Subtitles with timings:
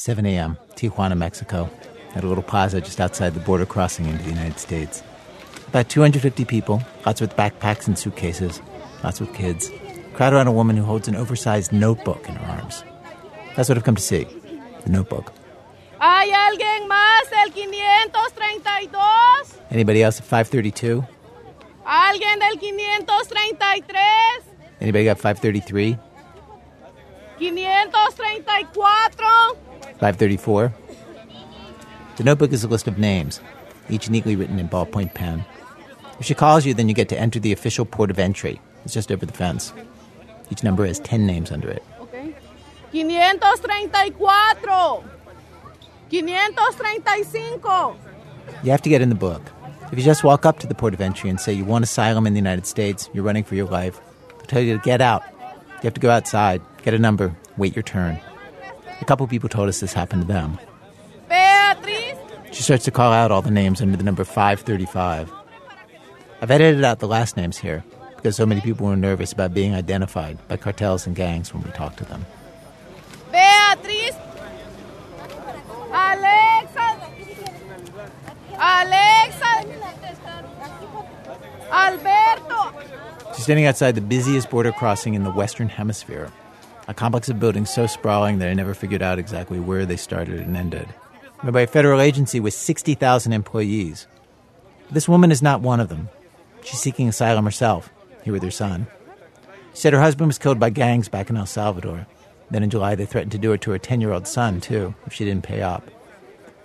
[0.00, 1.68] 7 a.m., Tijuana, Mexico,
[2.14, 5.02] at a little plaza just outside the border crossing into the United States.
[5.68, 8.62] About 250 people, lots with backpacks and suitcases,
[9.04, 9.70] lots with kids,
[10.14, 12.82] crowd around a woman who holds an oversized notebook in her arms.
[13.56, 14.26] That's what I've come to see
[14.84, 15.34] the notebook.
[16.00, 19.58] ¿Hay alguien más del 532?
[19.70, 21.04] Anybody else at 532?
[21.84, 24.44] ¿Alguien del 533?
[24.80, 25.98] Anybody got 533?
[27.38, 29.69] 534?
[29.82, 30.72] 534?
[32.16, 33.40] The notebook is a list of names,
[33.88, 35.44] each neatly written in ballpoint pen.
[36.18, 38.60] If she calls you, then you get to enter the official port of entry.
[38.84, 39.72] It's just over the fence.
[40.50, 41.82] Each number has 10 names under it.
[42.00, 42.34] Okay.
[42.92, 45.04] 534.
[46.74, 48.64] 535.
[48.64, 49.42] You have to get in the book.
[49.92, 52.26] If you just walk up to the port of entry and say you want asylum
[52.26, 55.22] in the United States, you're running for your life, they'll tell you to get out.
[55.30, 58.20] You have to go outside, get a number, wait your turn.
[59.00, 60.58] A couple people told us this happened to them.
[61.28, 62.16] Beatriz.
[62.52, 65.32] She starts to call out all the names under the number 535.
[66.42, 67.84] I've edited out the last names here
[68.16, 71.70] because so many people were nervous about being identified by cartels and gangs when we
[71.70, 72.26] talked to them.
[73.30, 74.14] Beatriz.
[75.92, 77.00] Alexa.
[78.58, 79.64] Alexa.
[81.72, 82.72] Alberto.
[83.34, 86.30] She's standing outside the busiest border crossing in the Western Hemisphere,
[86.90, 90.40] a complex of buildings so sprawling that I never figured out exactly where they started
[90.40, 90.88] and ended.
[91.44, 94.08] Run by a federal agency with 60,000 employees.
[94.90, 96.08] This woman is not one of them.
[96.64, 97.90] She's seeking asylum herself,
[98.24, 98.88] here with her son.
[99.72, 102.08] She said her husband was killed by gangs back in El Salvador.
[102.50, 104.96] Then in July, they threatened to do it to her 10 year old son, too,
[105.06, 105.88] if she didn't pay up.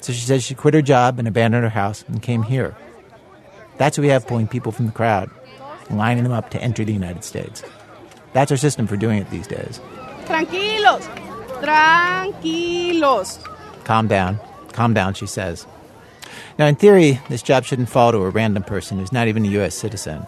[0.01, 2.75] So she says she quit her job and abandoned her house and came here.
[3.77, 5.29] That's what we have pulling people from the crowd
[5.91, 7.63] lining them up to enter the United States.
[8.33, 9.79] That's our system for doing it these days.
[10.25, 11.05] Tranquilos.
[11.61, 13.39] Tranquilos.
[13.83, 14.39] Calm down.
[14.71, 15.65] Calm down, she says.
[16.57, 19.49] Now, in theory, this job shouldn't fall to a random person who's not even a
[19.49, 19.75] U.S.
[19.75, 20.25] citizen.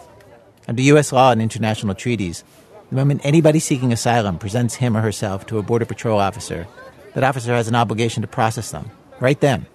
[0.66, 1.12] Under U.S.
[1.12, 2.44] law and international treaties,
[2.90, 6.66] the moment anybody seeking asylum presents him or herself to a Border Patrol officer,
[7.14, 9.66] that officer has an obligation to process them, right then.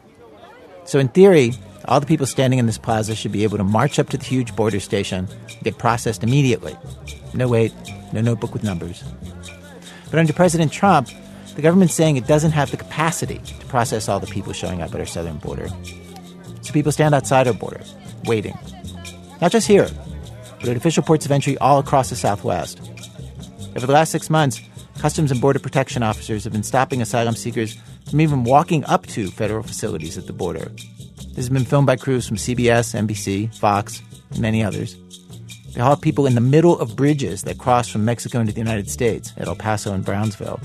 [0.85, 1.53] So, in theory,
[1.85, 4.25] all the people standing in this plaza should be able to march up to the
[4.25, 5.27] huge border station
[5.63, 6.75] get processed immediately.
[7.33, 7.73] No wait,
[8.13, 9.03] no notebook with numbers.
[10.13, 11.09] But under President Trump,
[11.55, 14.93] the government's saying it doesn't have the capacity to process all the people showing up
[14.93, 15.69] at our southern border.
[16.61, 17.81] So people stand outside our border,
[18.25, 18.55] waiting.
[19.41, 19.89] Not just here,
[20.59, 22.79] but at official ports of entry all across the Southwest.
[23.75, 24.61] Over the last six months,
[24.99, 27.75] Customs and Border Protection officers have been stopping asylum seekers
[28.07, 30.71] from even walking up to federal facilities at the border.
[31.29, 34.95] This has been filmed by crews from CBS, NBC, Fox, and many others.
[35.73, 38.89] They haul people in the middle of bridges that cross from Mexico into the United
[38.89, 40.59] States at El Paso and Brownsville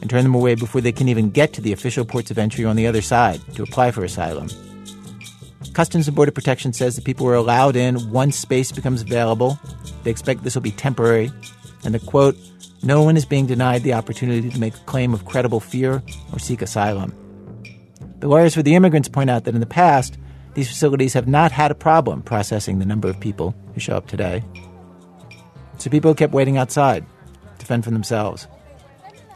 [0.00, 2.64] and turn them away before they can even get to the official ports of entry
[2.64, 4.48] on the other side to apply for asylum.
[5.72, 9.58] Customs and Border Protection says that people are allowed in once space becomes available.
[10.02, 11.30] They expect this will be temporary,
[11.84, 12.36] and that, quote,
[12.82, 16.38] no one is being denied the opportunity to make a claim of credible fear or
[16.38, 17.14] seek asylum.
[18.18, 20.18] The lawyers for the immigrants point out that in the past,
[20.54, 24.06] these facilities have not had a problem processing the number of people who show up
[24.06, 24.42] today.
[25.78, 27.04] So people kept waiting outside
[27.58, 28.46] to fend for themselves.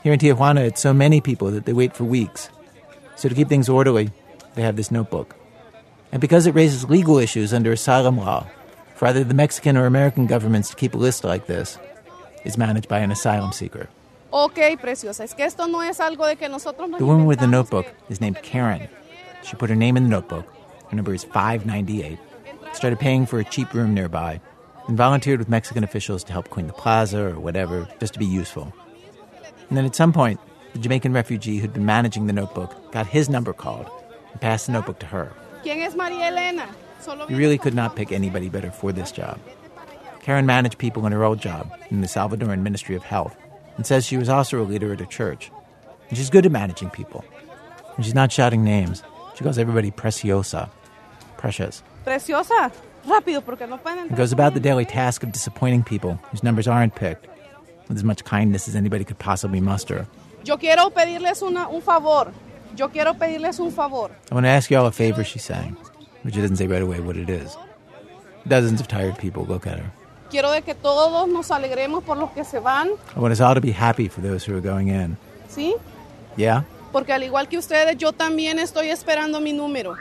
[0.03, 2.51] Here in Tijuana, it's so many people that they wait for weeks.
[3.17, 4.11] So to keep things orderly,
[4.55, 5.35] they have this notebook.
[6.13, 8.47] And because it raises legal issues under asylum law,
[8.95, 11.79] for either the Mexican or American governments to keep a list like this,
[12.45, 13.89] is managed by an asylum seeker.
[14.31, 15.25] Ok, preciosa.
[15.25, 17.87] Es que esto no es algo de que nosotros nos The woman with the notebook
[18.09, 18.89] is named Karen.
[19.43, 20.45] She put her name in the notebook.
[20.89, 22.19] Her number is 598.
[22.73, 24.41] Started paying for a cheap room nearby,
[24.89, 28.27] and volunteered with Mexican officials to help clean the plaza or whatever, just to be
[28.27, 28.73] useful.
[29.69, 30.41] And then at some point,
[30.73, 33.89] the Jamaican refugee who'd been managing the notebook got his number called
[34.33, 35.33] and passed the notebook to her.
[35.63, 36.69] ¿Quién es María
[37.31, 39.39] You really could not pick anybody better for this job.
[40.21, 43.37] Karen managed people in her old job in the Salvadoran Ministry of Health
[43.77, 45.51] and says she was also a leader at her church.
[46.09, 47.25] And she's good at managing people.
[47.97, 49.03] And she's not shouting names.
[49.35, 50.71] She calls everybody Preciosa.
[51.37, 51.83] Precious.
[52.05, 52.71] Preciosa.
[53.07, 56.67] Rápido, porque no pueden And goes about the daily task of disappointing people whose numbers
[56.67, 57.27] aren't picked
[57.89, 60.07] with as much kindness as anybody could possibly muster.
[60.45, 62.33] Yo quiero pedirles una, un favor.
[62.77, 64.11] Yo quiero pedirles un favor.
[64.31, 65.77] I want to ask you all a favor, she's saying,
[66.25, 67.57] but she doesn't say right away what it is.
[68.49, 69.93] Dozens of tired people look at her.
[70.31, 73.55] Quiero de que todos nos alegremos por los que se van, I want us all
[73.55, 75.17] to be happy for those who are going in.
[75.49, 75.75] ¿sí?
[76.37, 76.63] Yeah?
[76.95, 79.97] Porque al igual que ustedes, yo también estoy esperando mi número,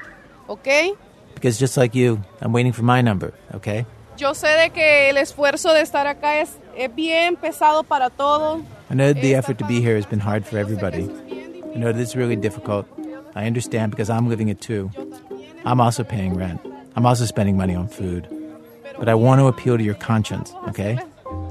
[0.45, 0.95] ¿ok?
[1.33, 3.87] Because just like you, I'm waiting for my number, okay?
[4.15, 8.61] Yo sé de que el esfuerzo de estar acá es, es bien pesado para todos.
[8.91, 11.09] I know the effort to be here has been hard for everybody.
[11.73, 12.85] I know that it's really difficult.
[13.35, 14.91] I understand because I'm living it too.
[15.65, 16.61] I'm also paying rent.
[16.95, 18.27] I'm also spending money on food.
[18.99, 20.99] But I want to appeal to your conscience, okay?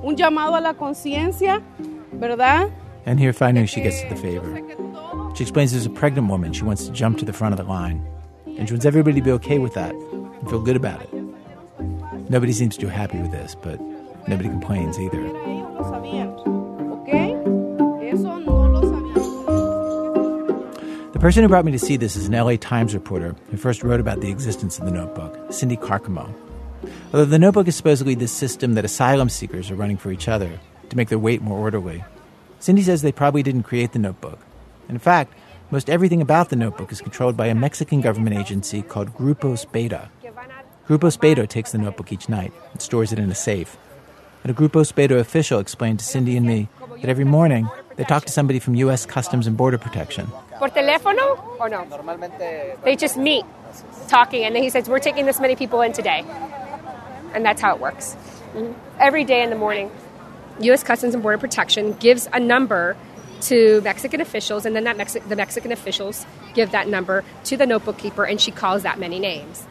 [0.04, 1.60] Un llamado a la conciencia,
[2.12, 2.70] ¿verdad?
[3.06, 4.62] And here finally she gets to the favor.
[5.34, 7.64] She explains there's a pregnant woman she wants to jump to the front of the
[7.64, 8.06] line.
[8.46, 11.12] And she wants everybody to be okay with that and feel good about it.
[12.28, 13.80] Nobody seems too happy with this, but
[14.28, 15.22] nobody complains either.
[21.12, 23.82] The person who brought me to see this is an LA Times reporter who first
[23.82, 26.34] wrote about the existence of the notebook, Cindy Carcamo.
[27.12, 30.60] Although the notebook is supposedly this system that asylum seekers are running for each other
[30.90, 32.04] to make their wait more orderly,
[32.60, 34.38] Cindy says they probably didn't create the notebook.
[34.92, 35.32] In fact,
[35.70, 40.10] most everything about the notebook is controlled by a Mexican government agency called Grupos Beta.
[40.86, 43.78] Grupos Beta takes the notebook each night and stores it in a safe.
[44.44, 46.68] And a Grupos Beta official explained to Cindy and me
[47.00, 49.06] that every morning they talk to somebody from U.S.
[49.06, 50.26] Customs and Border Protection.
[50.58, 51.86] Por teléfono or no?
[52.84, 53.46] They just meet,
[54.08, 56.22] talking, and then he says, "We're taking this many people in today,"
[57.32, 58.14] and that's how it works.
[58.54, 58.74] Mhm.
[59.00, 59.90] Every day in the morning,
[60.60, 60.82] U.S.
[60.84, 62.94] Customs and Border Protection gives a number
[63.42, 67.66] to Mexican officials, and then that Mexi- the Mexican officials give that number to the
[67.66, 69.64] notebook keeper, and she calls that many names.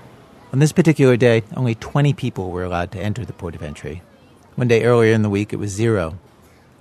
[0.53, 4.01] On this particular day, only 20 people were allowed to enter the port of entry.
[4.56, 6.19] One day earlier in the week, it was zero.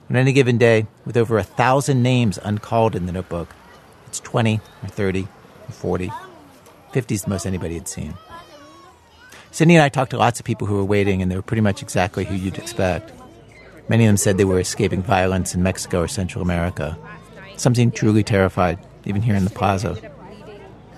[0.09, 3.55] On any given day, with over a thousand names uncalled in the notebook,
[4.09, 5.29] it's 20 or 30
[5.69, 6.11] or 40.
[6.93, 8.15] 50 is the most anybody had seen.
[9.53, 11.61] Cindy and I talked to lots of people who were waiting, and they were pretty
[11.61, 13.13] much exactly who you'd expect.
[13.91, 16.97] Many of them said they were escaping violence in Mexico or Central America.
[17.57, 19.95] Some seemed truly terrified, even here in the plaza.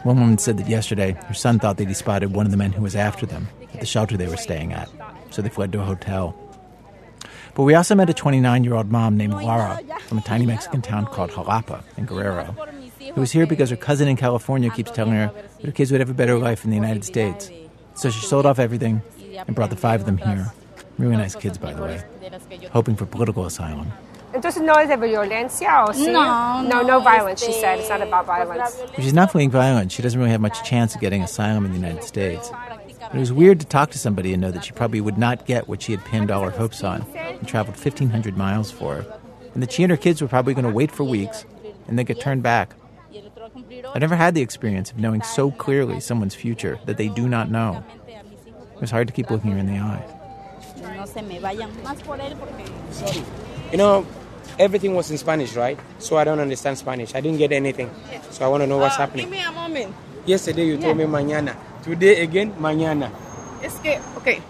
[0.02, 2.70] One woman said that yesterday her son thought that he spotted one of the men
[2.70, 4.90] who was after them at the shelter they were staying at,
[5.30, 6.36] so they fled to a hotel.
[7.54, 10.82] But we also met a 29 year old mom named Laura from a tiny Mexican
[10.82, 12.54] town called Jalapa in Guerrero,
[13.14, 16.00] who was here because her cousin in California keeps telling her that her kids would
[16.00, 17.50] have a better life in the United States.
[17.94, 19.00] So she sold off everything
[19.46, 20.52] and brought the five of them here.
[20.98, 22.02] Really nice kids, by the way,
[22.70, 23.92] hoping for political asylum.
[24.32, 26.06] Entonces no es de violencia, o sí?
[26.06, 27.44] No, no, no, no violence.
[27.44, 28.76] She said it's not about violence.
[28.76, 29.92] But she's not fleeing violence.
[29.92, 32.50] She doesn't really have much chance of getting asylum in the United States.
[32.50, 35.44] But it was weird to talk to somebody and know that she probably would not
[35.44, 39.04] get what she had pinned all her hopes on and traveled 1,500 miles for.
[39.52, 41.44] And that she and her kids were probably going to wait for weeks
[41.86, 42.74] and then get turned back.
[43.94, 47.50] I never had the experience of knowing so clearly someone's future that they do not
[47.50, 47.84] know.
[48.08, 50.02] It was hard to keep looking her in the eye.
[51.14, 52.64] No se me vayan más por él porque
[53.70, 54.06] You know,
[54.58, 55.78] everything was in Spanish, right?
[55.98, 57.14] So I don't understand Spanish.
[57.14, 57.90] I didn't get anything.
[58.30, 59.26] So I want to know what's ah, happening.
[59.26, 59.94] Give me a moment.
[60.26, 61.56] Yesterday you told me mañana.
[61.82, 63.10] Today again, mañana.
[63.62, 64.40] Es que, ok,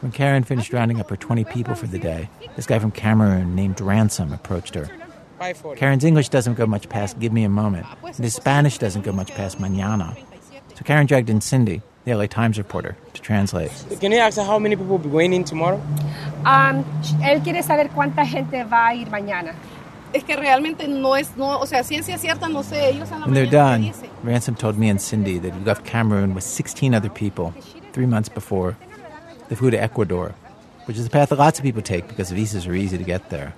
[0.00, 3.54] When Karen finished rounding up her 20 people for the day, this guy from Cameroon
[3.54, 4.88] named Ransom approached her.
[5.76, 9.02] Karen's English doesn't go much past give me a moment, ah, and his Spanish doesn't
[9.02, 10.16] go much past mañana.
[10.74, 12.96] So Karen dragged in Cindy, the LA Times reporter,
[13.28, 14.00] to translate.
[14.00, 15.80] Can you ask how many people will be going in tomorrow?
[16.44, 16.84] Um,
[17.22, 19.54] él quiere saber cuánta gente va a ir mañana.
[20.12, 23.26] es que realmente no es, no, o sea, ciencia cierta, no sé, ellos en la
[23.26, 23.92] When they're done.
[24.22, 27.52] Ransom told me and Cindy that he left Cameroon with 16 other people
[27.92, 28.76] three months before.
[29.48, 30.34] They flew to Ecuador,
[30.86, 33.30] which is a path that lots of people take because visas are easy to get
[33.30, 33.54] there.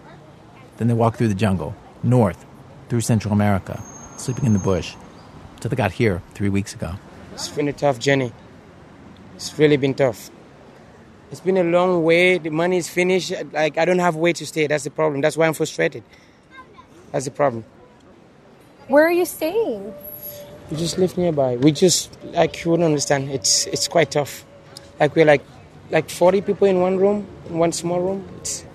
[0.78, 2.44] Then they walked through the jungle, north,
[2.88, 3.82] through Central America,
[4.16, 4.94] sleeping in the bush,
[5.54, 6.94] until they got here three weeks ago.
[7.34, 8.32] It's been a tough journey.
[9.40, 10.30] It's really been tough.
[11.30, 12.36] It's been a long way.
[12.36, 13.32] The money is finished.
[13.52, 14.66] Like I don't have way to stay.
[14.66, 15.22] That's the problem.
[15.22, 16.02] That's why I'm frustrated.
[17.10, 17.64] That's the problem.
[18.88, 19.94] Where are you staying?
[20.70, 21.56] We just live nearby.
[21.56, 23.30] We just like you wouldn't understand.
[23.30, 24.44] It's it's quite tough.
[25.00, 25.40] Like we're like
[25.88, 28.28] like 40 people in one room, in one small room.
[28.40, 28.66] It's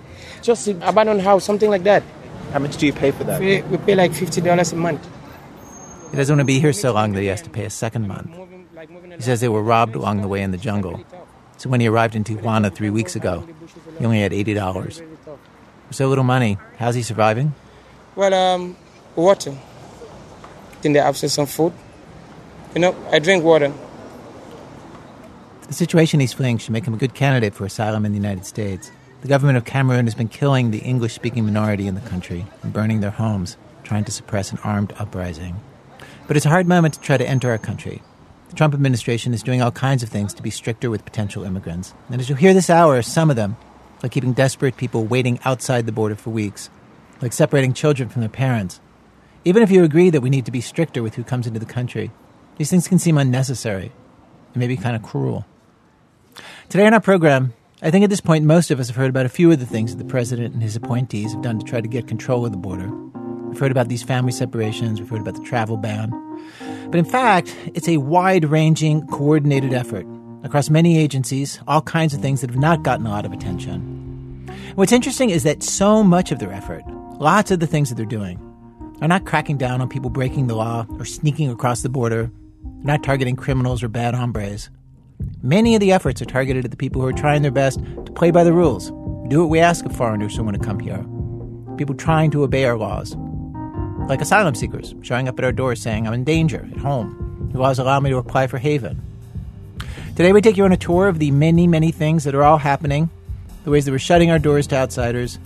[0.42, 2.02] just an abandoned house, something like that.
[2.52, 3.38] How much do you pay for that?
[3.38, 5.06] We, we pay like fifty dollars a month.
[6.10, 8.08] He doesn't want to be here so long that he has to pay a second
[8.08, 8.34] month.
[8.76, 11.00] Moving, like moving He says they were robbed along the way in the jungle.
[11.56, 13.48] So when he arrived in Tijuana three weeks ago,
[13.98, 15.02] he only had $80.
[15.92, 17.54] So little money, how's he surviving?
[18.14, 18.76] Well, um,
[19.14, 19.56] water.
[20.82, 21.72] In the absence of food,
[22.74, 23.72] you know, I drink water.
[25.68, 28.44] The situation he's fleeing should make him a good candidate for asylum in the United
[28.44, 28.90] States.
[29.22, 32.74] The government of Cameroon has been killing the English speaking minority in the country and
[32.74, 35.56] burning their homes, trying to suppress an armed uprising.
[36.28, 38.02] But it's a hard moment to try to enter our country.
[38.48, 41.94] The Trump administration is doing all kinds of things to be stricter with potential immigrants.
[42.10, 43.56] And as you'll hear this hour, some of them,
[44.02, 46.70] like keeping desperate people waiting outside the border for weeks,
[47.20, 48.80] like separating children from their parents.
[49.44, 51.66] Even if you agree that we need to be stricter with who comes into the
[51.66, 52.10] country,
[52.56, 53.92] these things can seem unnecessary
[54.54, 55.44] and maybe kind of cruel.
[56.68, 59.26] Today on our program, I think at this point most of us have heard about
[59.26, 61.80] a few of the things that the president and his appointees have done to try
[61.80, 62.90] to get control of the border.
[63.48, 66.25] We've heard about these family separations, we've heard about the travel ban.
[66.86, 70.06] But in fact, it's a wide ranging, coordinated effort
[70.44, 74.46] across many agencies, all kinds of things that have not gotten a lot of attention.
[74.76, 76.84] What's interesting is that so much of their effort,
[77.18, 78.38] lots of the things that they're doing,
[79.00, 82.30] are not cracking down on people breaking the law or sneaking across the border.
[82.62, 84.70] They're not targeting criminals or bad hombres.
[85.42, 88.12] Many of the efforts are targeted at the people who are trying their best to
[88.12, 88.90] play by the rules,
[89.28, 91.04] do what we ask of foreigners who want to come here.
[91.76, 93.16] People trying to obey our laws.
[94.08, 97.50] Like asylum seekers showing up at our doors saying, I'm in danger at home.
[97.52, 99.02] Your laws allow me to apply for haven.
[100.14, 102.58] Today, we take you on a tour of the many, many things that are all
[102.58, 103.10] happening,
[103.64, 105.38] the ways that we're shutting our doors to outsiders.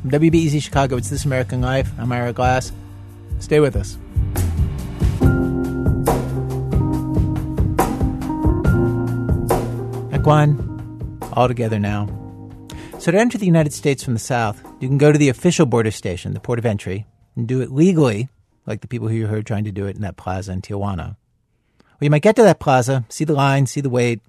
[0.00, 1.90] From WBEZ Chicago, it's This American Life.
[1.98, 2.72] I'm Ira Glass.
[3.40, 3.98] Stay with us.
[10.12, 10.26] Act
[11.34, 12.08] all together now.
[12.98, 15.66] So, to enter the United States from the South, you can go to the official
[15.66, 17.06] border station, the port of entry,
[17.38, 18.28] and do it legally,
[18.66, 21.16] like the people who you heard trying to do it in that plaza in Tijuana.
[21.80, 24.20] Or you might get to that plaza, see the line, see the wait,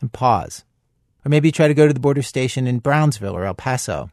[0.00, 0.64] and pause.
[1.24, 4.10] Or maybe you try to go to the border station in Brownsville or El Paso.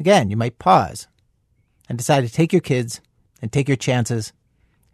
[0.00, 1.06] Again, you might pause
[1.88, 3.00] and decide to take your kids
[3.40, 4.32] and take your chances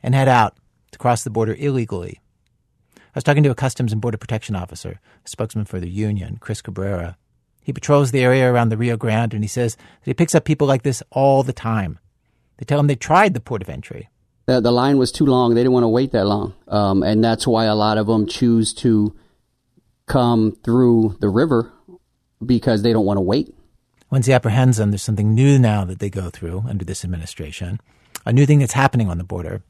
[0.03, 0.55] and head out
[0.93, 2.21] to cross the border illegally.
[2.97, 6.37] I was talking to a Customs and Border Protection officer, a spokesman for the union,
[6.41, 7.17] Chris Cabrera.
[7.63, 10.45] He patrols the area around the Rio Grande and he says that he picks up
[10.45, 11.99] people like this all the time.
[12.59, 14.09] They tell him they tried the port of entry,
[14.47, 15.55] the, the line was too long.
[15.55, 16.55] They didn't want to wait that long.
[16.69, 19.15] Um, and that's why a lot of them choose to
[20.07, 21.73] come through the river
[22.45, 23.55] because they don't want to wait.
[24.11, 27.81] Once he apprehends them, there's something new now that they go through under this administration,
[28.27, 29.63] a new thing that's happening on the border.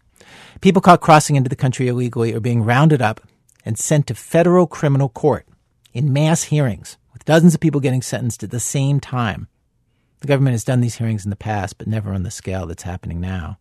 [0.61, 3.21] People caught crossing into the country illegally are being rounded up
[3.64, 5.47] and sent to federal criminal court
[5.93, 9.47] in mass hearings, with dozens of people getting sentenced at the same time.
[10.25, 12.85] The government has done these hearings in the past, but never on the scale that's
[12.85, 13.59] happening now.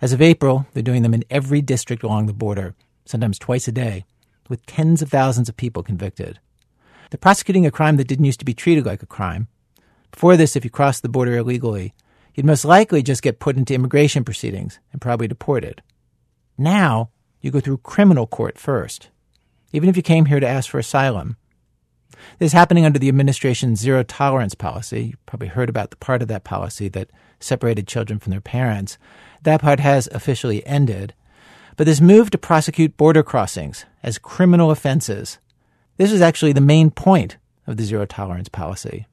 [0.00, 3.72] As of April, they're doing them in every district along the border, sometimes twice a
[3.72, 4.04] day,
[4.48, 6.38] with tens of thousands of people convicted.
[7.10, 9.48] They're prosecuting a crime that didn't used to be treated like a crime.
[10.12, 11.94] Before this, if you crossed the border illegally,
[12.36, 15.82] you'd most likely just get put into immigration proceedings and probably deported.
[16.56, 19.08] Now, you go through criminal court first,
[19.72, 21.38] even if you came here to ask for asylum.
[22.38, 25.02] This is happening under the administration's zero tolerance policy.
[25.04, 28.98] You probably heard about the part of that policy that separated children from their parents.
[29.42, 31.14] That part has officially ended.
[31.76, 35.38] But this move to prosecute border crossings as criminal offenses,
[35.96, 39.06] this is actually the main point of the zero tolerance policy.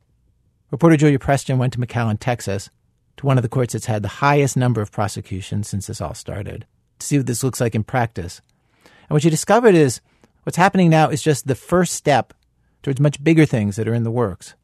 [0.69, 2.69] Reporter Julia Preston went to McAllen, Texas,
[3.17, 6.13] to one of the courts that's had the highest number of prosecutions since this all
[6.13, 6.65] started,
[6.99, 8.41] to see what this looks like in practice.
[8.83, 9.99] And what she discovered is
[10.43, 12.33] what's happening now is just the first step
[12.81, 14.55] towards much bigger things that are in the works.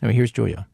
[0.00, 0.66] Here's Julia.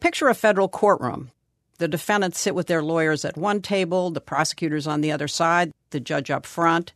[0.00, 1.30] Picture a federal courtroom
[1.78, 5.72] the defendants sit with their lawyers at one table, the prosecutors on the other side,
[5.90, 6.92] the judge up front.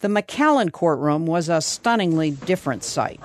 [0.00, 3.20] The McAllen courtroom was a stunningly different sight.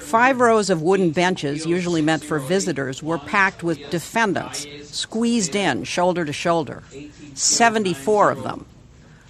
[0.00, 5.84] Five rows of wooden benches, usually meant for visitors, were packed with defendants, squeezed in,
[5.84, 6.82] shoulder to shoulder.
[7.32, 8.66] 74 of them.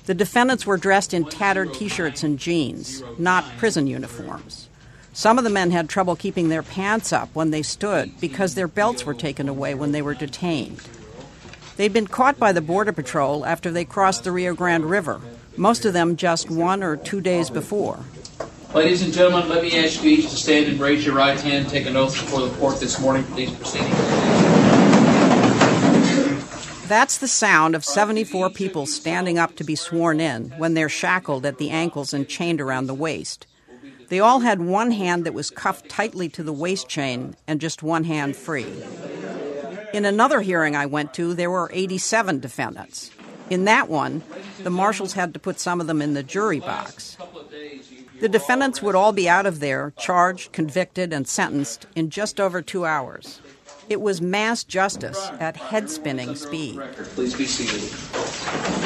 [0.07, 4.69] The defendants were dressed in tattered t shirts and jeans, not prison uniforms.
[5.15, 8.67] Some of the men had trouble keeping their pants up when they stood because their
[8.67, 10.81] belts were taken away when they were detained.
[11.77, 15.21] They'd been caught by the Border Patrol after they crossed the Rio Grande River,
[15.57, 18.01] most of them just one or two days before.
[18.75, 21.69] Ladies and gentlemen, let me ask you each to stand and raise your right hand,
[21.69, 23.91] take an oath before the court this morning for these proceedings.
[26.89, 31.45] That's the sound of 74 people standing up to be sworn in when they're shackled
[31.45, 33.47] at the ankles and chained around the waist.
[34.13, 37.83] They all had one hand that was cuffed tightly to the waist chain and just
[37.83, 38.71] one hand free.
[39.95, 43.11] In another hearing I went to, there were 87 defendants.
[43.49, 44.23] In that one,
[44.65, 47.17] the marshals had to put some of them in the jury box.
[48.21, 52.61] The defendants would all be out of there, charged, convicted, and sentenced in just over
[52.61, 53.41] two hours.
[53.89, 56.79] It was mass justice at head spinning speed.
[57.15, 58.82] Please be seated.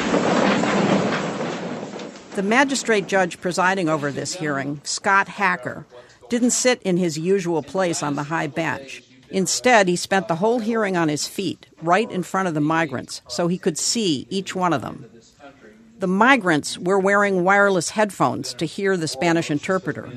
[2.37, 5.87] The magistrate judge presiding over this hearing, Scott Hacker,
[6.29, 9.01] didn't sit in his usual place on the high bench.
[9.31, 13.23] Instead, he spent the whole hearing on his feet, right in front of the migrants,
[13.27, 15.09] so he could see each one of them.
[15.97, 20.07] The migrants were wearing wireless headphones to hear the Spanish interpreter.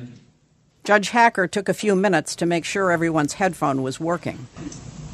[0.85, 4.47] Judge Hacker took a few minutes to make sure everyone's headphone was working.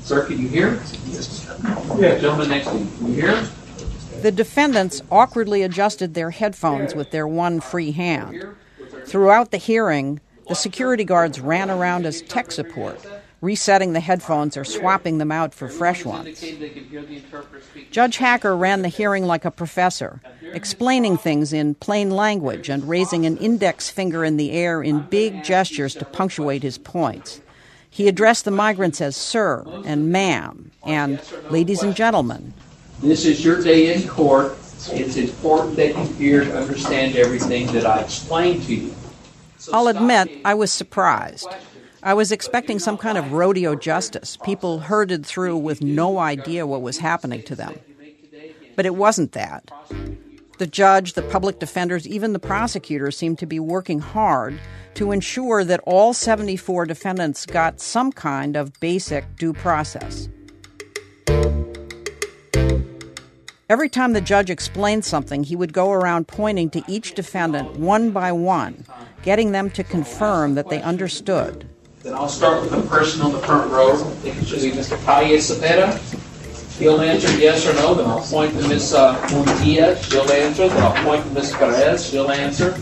[0.03, 0.81] Sir, can you hear?
[1.05, 1.49] Yes.
[2.01, 2.87] Yeah, gentleman next to you.
[2.99, 3.49] Can you hear?
[4.27, 8.45] The defendants awkwardly adjusted their headphones with their one free hand.
[9.05, 10.19] Throughout the hearing,
[10.49, 12.99] the security guards ran around as tech support,
[13.41, 16.45] resetting the headphones or swapping them out for fresh ones.
[17.93, 23.27] Judge Hacker ran the hearing like a professor, explaining things in plain language and raising
[23.27, 27.41] an index finger in the air in big gestures to punctuate his points.
[27.89, 32.55] He addressed the migrants as sir and ma'am and ladies and gentlemen.
[33.01, 34.57] This is your day in court.
[34.91, 38.95] It's important that you hear and understand everything that I explain to you.
[39.59, 41.49] So I'll admit I was surprised.
[42.03, 46.83] I was expecting some kind of rodeo justice, people herded through with no idea what
[46.83, 47.79] was happening to them.
[48.77, 49.71] But it wasn't that.
[50.59, 54.59] The judge, the public defenders, even the prosecutor seemed to be working hard
[54.95, 60.29] to ensure that all 74 defendants got some kind of basic due process.
[63.69, 68.13] Every time the judge explained something, he would go around pointing to each defendant one
[68.13, 68.85] by one,
[69.25, 71.69] getting them to confirm that they understood.
[72.05, 73.95] Then I'll start with the person on the front row.
[74.23, 74.97] I it should be Mr.
[75.05, 75.99] Calle Cepeda.
[76.79, 77.95] He'll answer yes or no.
[77.95, 78.95] Then I'll point to Ms.
[78.95, 80.01] Uh, Montilla.
[80.01, 80.69] She'll answer.
[80.69, 81.53] Then I'll point to Ms.
[81.55, 82.09] Perez.
[82.09, 82.75] She'll answer.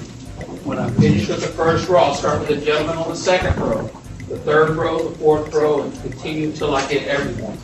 [0.65, 3.59] When I'm finished with the first row, I'll start with the gentleman on the second
[3.59, 3.85] row,
[4.29, 7.57] the third row, the fourth row, and continue until I get everyone.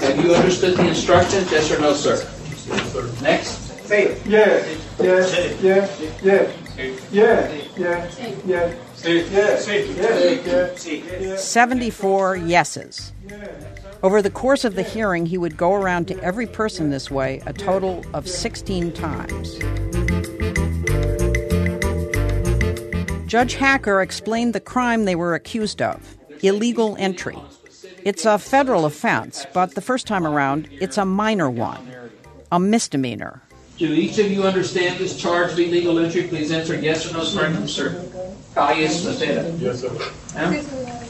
[0.00, 1.52] Have you understood the instructions?
[1.52, 2.28] Yes or no, sir?
[3.22, 3.72] Next.
[3.86, 4.16] Fail.
[4.26, 4.66] Yeah,
[4.98, 5.26] yeah,
[5.62, 5.88] yeah,
[6.22, 6.50] yeah,
[7.12, 8.10] yeah,
[8.44, 8.74] yeah,
[11.24, 11.36] yeah.
[11.36, 13.12] 74 yeses.
[14.02, 17.40] Over the course of the hearing, he would go around to every person this way
[17.46, 19.58] a total of 16 times.
[23.26, 27.38] Judge Hacker explained the crime they were accused of illegal entry.
[28.04, 31.90] It's a federal offense, but the first time around, it's a minor one,
[32.50, 33.42] a misdemeanor.
[33.78, 36.22] Do each of you understand this charge of illegal entry?
[36.28, 37.66] Please answer yes or no, sir.
[37.66, 38.34] Sir.
[38.54, 39.60] Calles Cepeda.
[39.60, 39.92] Yes, sir.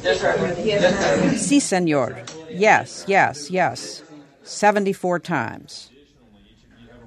[0.03, 0.57] Yes, sir.
[0.65, 1.37] Yes, sir.
[1.37, 2.23] Si, senor.
[2.51, 4.03] Yes, yes, yes.
[4.43, 5.91] 74 times.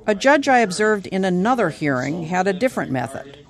[0.08, 3.46] A judge I observed in another hearing had a different method.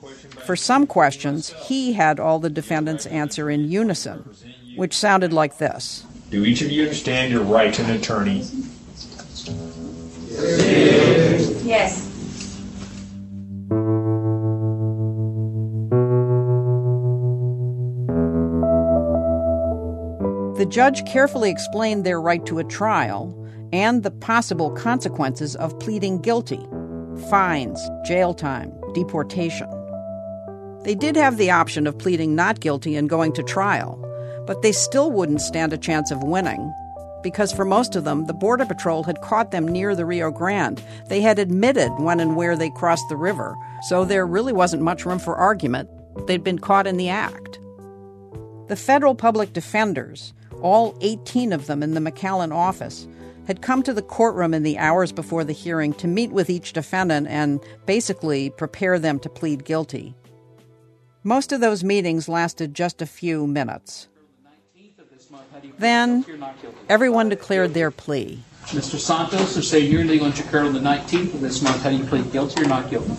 [0.46, 4.36] For some questions, he had all the defendants answer in unison,
[4.76, 8.46] which sounded like this Do each of you understand your right to an attorney?
[11.64, 12.08] Yes.
[20.58, 23.36] The judge carefully explained their right to a trial
[23.72, 26.66] and the possible consequences of pleading guilty
[27.30, 29.70] fines, jail time, deportation.
[30.84, 33.98] They did have the option of pleading not guilty and going to trial,
[34.48, 36.74] but they still wouldn't stand a chance of winning
[37.22, 40.84] because for most of them, the Border Patrol had caught them near the Rio Grande.
[41.08, 43.56] They had admitted when and where they crossed the river,
[43.88, 45.90] so there really wasn't much room for argument.
[46.28, 47.60] They'd been caught in the act.
[48.68, 53.08] The federal public defenders, all 18 of them in the McAllen office,
[53.48, 56.72] had come to the courtroom in the hours before the hearing to meet with each
[56.72, 60.14] defendant and basically prepare them to plead guilty.
[61.24, 64.08] Most of those meetings lasted just a few minutes.
[65.78, 66.26] Then
[66.88, 68.44] everyone declared their plea.
[68.68, 69.00] Mr.
[69.00, 71.82] Santos, they're saying you're legal entry occurred on the 19th of this month.
[71.82, 73.14] How do you plead guilty or not guilty?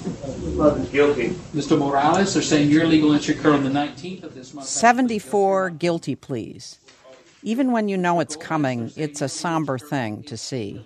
[0.93, 1.31] Guilty.
[1.55, 1.77] Mr.
[1.77, 4.69] Morales, they're saying your legal entry occurred on the 19th of this month.
[4.69, 6.79] 74 guilty pleas.
[7.43, 10.85] Even when you know it's coming, it's a somber thing to see.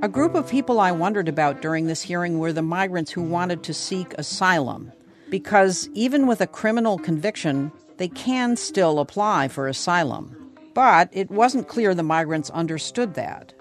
[0.00, 3.62] A group of people I wondered about during this hearing were the migrants who wanted
[3.64, 4.92] to seek asylum,
[5.30, 10.34] because even with a criminal conviction, they can still apply for asylum.
[10.74, 13.52] But it wasn't clear the migrants understood that.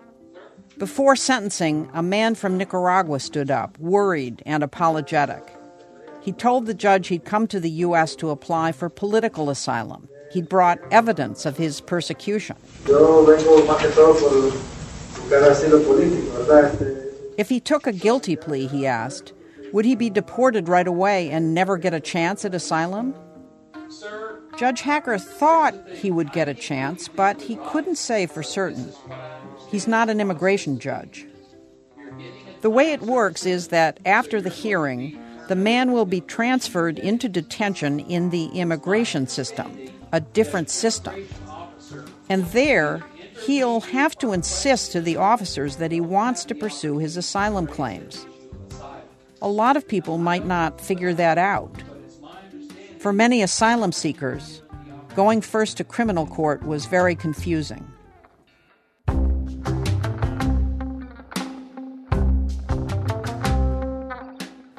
[0.77, 5.43] Before sentencing, a man from Nicaragua stood up, worried and apologetic.
[6.21, 8.15] He told the judge he'd come to the U.S.
[8.17, 10.07] to apply for political asylum.
[10.31, 12.57] He'd brought evidence of his persecution.
[17.37, 19.33] If he took a guilty plea, he asked,
[19.73, 23.15] would he be deported right away and never get a chance at asylum?
[24.57, 28.91] Judge Hacker thought he would get a chance, but he couldn't say for certain.
[29.69, 31.27] He's not an immigration judge.
[32.61, 37.29] The way it works is that after the hearing, the man will be transferred into
[37.29, 39.77] detention in the immigration system,
[40.11, 41.27] a different system.
[42.29, 43.03] And there,
[43.45, 48.25] he'll have to insist to the officers that he wants to pursue his asylum claims.
[49.41, 51.71] A lot of people might not figure that out.
[52.99, 54.63] For many asylum seekers,
[55.15, 57.85] going first to criminal court was very confusing.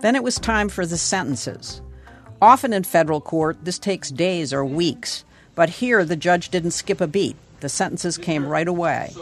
[0.01, 1.81] Then it was time for the sentences.
[2.43, 7.01] Often in federal court, this takes days or weeks, but here the judge didn't skip
[7.01, 7.37] a beat.
[7.61, 9.13] The sentences came right away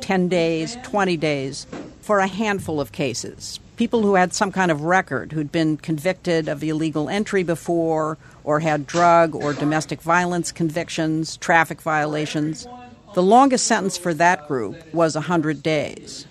[0.00, 1.66] 10 days, 20 days,
[2.00, 3.58] for a handful of cases.
[3.76, 8.60] People who had some kind of record, who'd been convicted of illegal entry before, or
[8.60, 12.66] had drug or domestic violence convictions, traffic violations.
[13.14, 16.26] The longest sentence for that group was 100 days.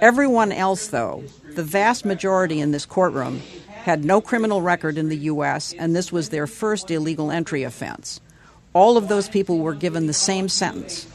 [0.00, 1.22] Everyone else, though,
[1.54, 3.42] the vast majority in this courtroom,
[3.84, 8.20] had no criminal record in the U.S., and this was their first illegal entry offense.
[8.72, 11.06] All of those people were given the same sentence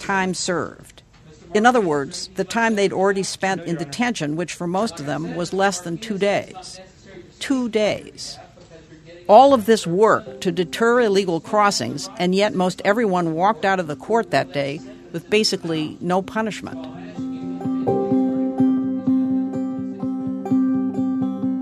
[0.00, 0.91] time served.
[1.54, 5.34] In other words, the time they'd already spent in detention, which for most of them
[5.34, 6.80] was less than two days.
[7.40, 8.38] Two days.
[9.28, 13.86] All of this work to deter illegal crossings, and yet most everyone walked out of
[13.86, 14.80] the court that day
[15.12, 16.80] with basically no punishment.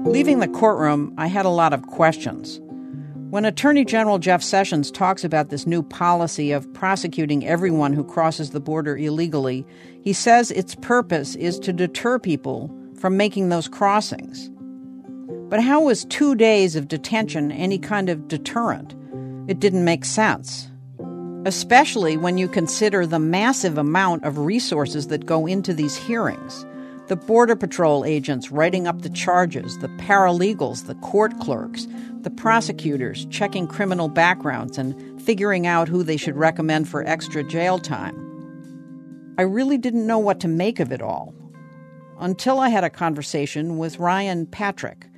[0.07, 2.61] Leaving the courtroom, I had a lot of questions.
[3.31, 8.51] When Attorney General Jeff Sessions talks about this new policy of prosecuting everyone who crosses
[8.51, 9.65] the border illegally,
[10.03, 14.51] he says its purpose is to deter people from making those crossings.
[15.49, 18.97] But how was two days of detention any kind of deterrent?
[19.47, 20.69] It didn't make sense.
[21.47, 26.67] Especially when you consider the massive amount of resources that go into these hearings
[27.11, 31.89] the Border Patrol agents writing up the charges, the paralegals, the court clerks,
[32.21, 37.81] the prosecutors checking criminal backgrounds and figuring out who they should recommend for extra jail
[37.81, 38.15] time.
[39.39, 41.35] I really didn't know what to make of it all
[42.21, 45.09] until I had a conversation with Ryan Patrick.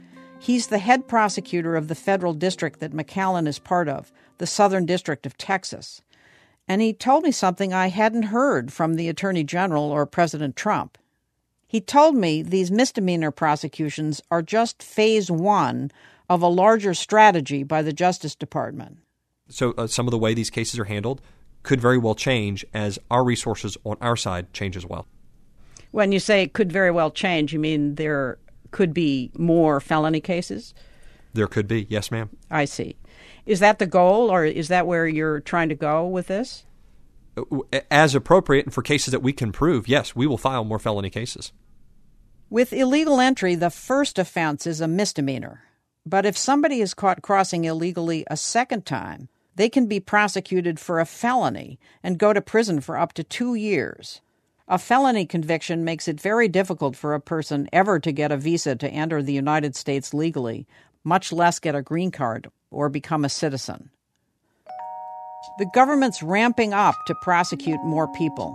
[0.41, 4.87] He's the head prosecutor of the federal district that McAllen is part of, the Southern
[4.87, 6.01] District of Texas.
[6.67, 10.97] And he told me something I hadn't heard from the Attorney General or President Trump.
[11.73, 15.91] He told me these misdemeanor prosecutions are just phase one
[16.29, 18.99] of a larger strategy by the Justice Department.
[19.49, 21.23] So, uh, some of the way these cases are handled
[21.63, 25.07] could very well change as our resources on our side change as well.
[25.93, 28.37] When you say it could very well change, you mean there
[28.71, 30.75] could be more felony cases?
[31.33, 32.29] There could be, yes, ma'am.
[32.51, 32.97] I see.
[33.47, 36.67] Is that the goal, or is that where you're trying to go with this?
[37.91, 41.11] As appropriate, and for cases that we can prove, yes, we will file more felony
[41.11, 41.53] cases.
[42.51, 45.63] With illegal entry, the first offense is a misdemeanor.
[46.05, 51.01] But if somebody is caught crossing illegally a second time, they can be prosecuted for
[51.01, 54.21] a felony and go to prison for up to two years.
[54.69, 58.77] A felony conviction makes it very difficult for a person ever to get a visa
[58.77, 60.67] to enter the United States legally,
[61.05, 63.91] much less get a green card or become a citizen.
[65.59, 68.51] The government's ramping up to prosecute more people.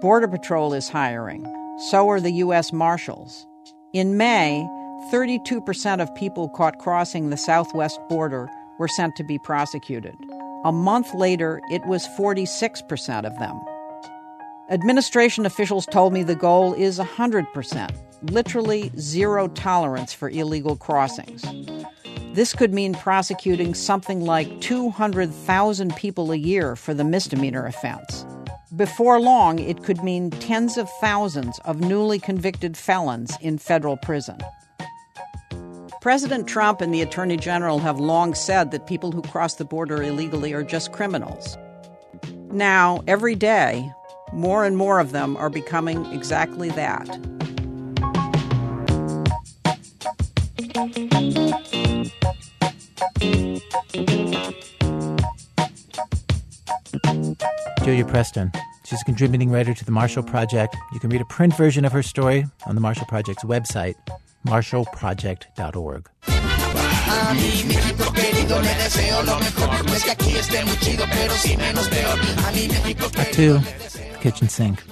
[0.00, 1.44] Border Patrol is hiring.
[1.90, 2.72] So are the U.S.
[2.72, 3.46] Marshals.
[3.92, 4.66] In May,
[5.12, 8.48] 32% of people caught crossing the southwest border
[8.80, 10.14] were sent to be prosecuted.
[10.64, 13.60] A month later, it was 46% of them.
[14.70, 17.94] Administration officials told me the goal is 100%,
[18.32, 21.44] literally zero tolerance for illegal crossings.
[22.34, 28.26] This could mean prosecuting something like 200,000 people a year for the misdemeanor offense.
[28.74, 34.38] Before long, it could mean tens of thousands of newly convicted felons in federal prison.
[36.00, 40.02] President Trump and the Attorney General have long said that people who cross the border
[40.02, 41.56] illegally are just criminals.
[42.50, 43.92] Now, every day,
[44.32, 47.08] more and more of them are becoming exactly that.
[57.84, 58.50] Julia Preston.
[58.84, 60.76] She's a contributing writer to the Marshall Project.
[60.92, 63.94] You can read a print version of her story on the Marshall Project's website,
[64.46, 66.08] marshallproject.org.
[73.16, 73.60] Act two,
[74.20, 74.82] kitchen sink.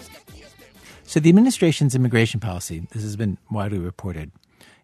[1.05, 4.31] So the administration's immigration policy, this has been widely reported,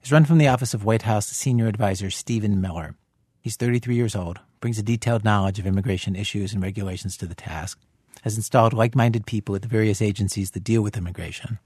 [0.02, 2.94] is run from the office of White House Senior Advisor Stephen Miller.
[3.40, 7.34] He's 33 years old, brings a detailed knowledge of immigration issues and regulations to the
[7.34, 7.78] task,
[8.22, 11.58] has installed like minded people at the various agencies that deal with immigration.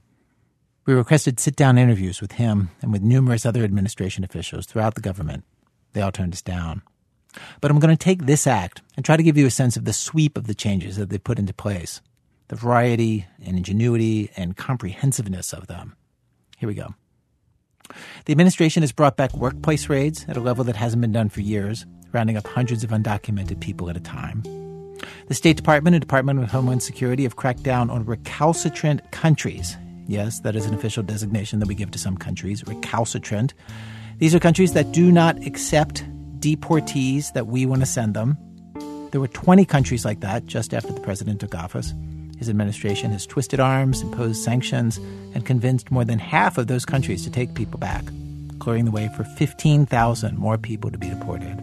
[0.85, 5.01] We requested sit down interviews with him and with numerous other administration officials throughout the
[5.01, 5.45] government.
[5.93, 6.83] They all turned us down.
[7.61, 9.85] But I'm going to take this act and try to give you a sense of
[9.85, 12.01] the sweep of the changes that they've put into place,
[12.49, 15.97] the variety and ingenuity and comprehensiveness of them.
[16.59, 16.95] Here we go.
[18.25, 21.41] The administration has brought back workplace raids at a level that hasn't been done for
[21.41, 24.43] years, rounding up hundreds of undocumented people at a time.
[25.29, 29.77] The State Department and Department of Homeland Security have cracked down on recalcitrant countries.
[30.07, 33.55] Yes, that is an official designation that we give to some countries, recalcitrant.
[34.19, 36.05] These are countries that do not accept
[36.39, 38.37] deportees that we want to send them.
[39.11, 41.93] There were 20 countries like that just after the president took office.
[42.43, 44.97] His administration has twisted arms, imposed sanctions,
[45.33, 48.03] and convinced more than half of those countries to take people back,
[48.59, 51.57] clearing the way for 15,000 more people to be deported.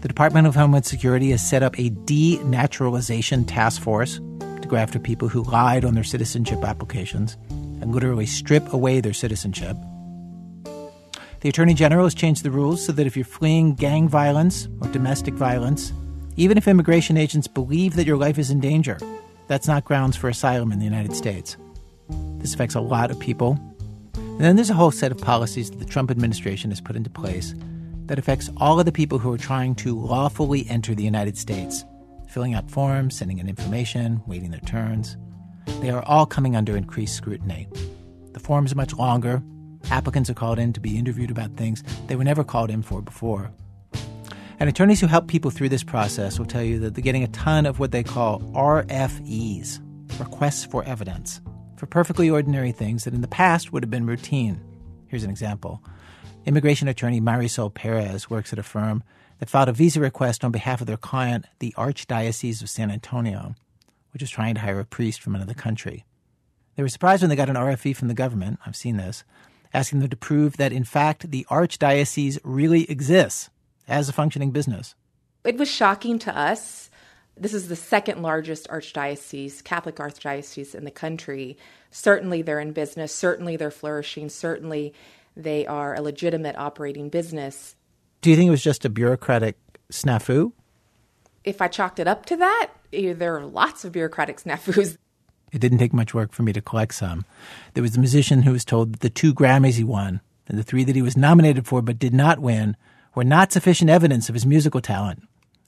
[0.00, 4.98] The Department of Homeland Security has set up a denaturalization task force to go after
[4.98, 9.76] people who lied on their citizenship applications and literally strip away their citizenship.
[11.42, 14.88] The Attorney General has changed the rules so that if you're fleeing gang violence or
[14.88, 15.92] domestic violence,
[16.36, 18.96] even if immigration agents believe that your life is in danger,
[19.50, 21.56] that's not grounds for asylum in the United States.
[22.38, 23.58] This affects a lot of people.
[24.14, 27.10] And then there's a whole set of policies that the Trump administration has put into
[27.10, 27.52] place
[28.06, 31.84] that affects all of the people who are trying to lawfully enter the United States,
[32.28, 35.16] filling out forms, sending in information, waiting their turns.
[35.80, 37.66] They are all coming under increased scrutiny.
[38.32, 39.42] The forms are much longer.
[39.90, 43.02] Applicants are called in to be interviewed about things they were never called in for
[43.02, 43.50] before.
[44.60, 47.28] And attorneys who help people through this process will tell you that they're getting a
[47.28, 49.80] ton of what they call RFEs,
[50.20, 51.40] requests for evidence,
[51.78, 54.60] for perfectly ordinary things that in the past would have been routine.
[55.06, 55.82] Here's an example.
[56.44, 59.02] Immigration attorney Marisol Perez works at a firm
[59.38, 63.54] that filed a visa request on behalf of their client, the Archdiocese of San Antonio,
[64.12, 66.04] which is trying to hire a priest from another country.
[66.76, 69.24] They were surprised when they got an RFE from the government, I've seen this,
[69.72, 73.48] asking them to prove that in fact the Archdiocese really exists
[73.90, 74.94] as a functioning business.
[75.44, 76.90] It was shocking to us.
[77.36, 81.56] This is the second largest archdiocese, Catholic archdiocese in the country.
[81.90, 84.92] Certainly they're in business, certainly they're flourishing, certainly
[85.36, 87.76] they are a legitimate operating business.
[88.20, 89.56] Do you think it was just a bureaucratic
[89.90, 90.52] snafu?
[91.42, 94.98] If I chalked it up to that, eh, there are lots of bureaucratic snafus.
[95.52, 97.24] It didn't take much work for me to collect some.
[97.74, 100.62] There was a musician who was told that the two Grammys he won and the
[100.62, 102.76] three that he was nominated for but did not win
[103.14, 105.22] were not sufficient evidence of his musical talent,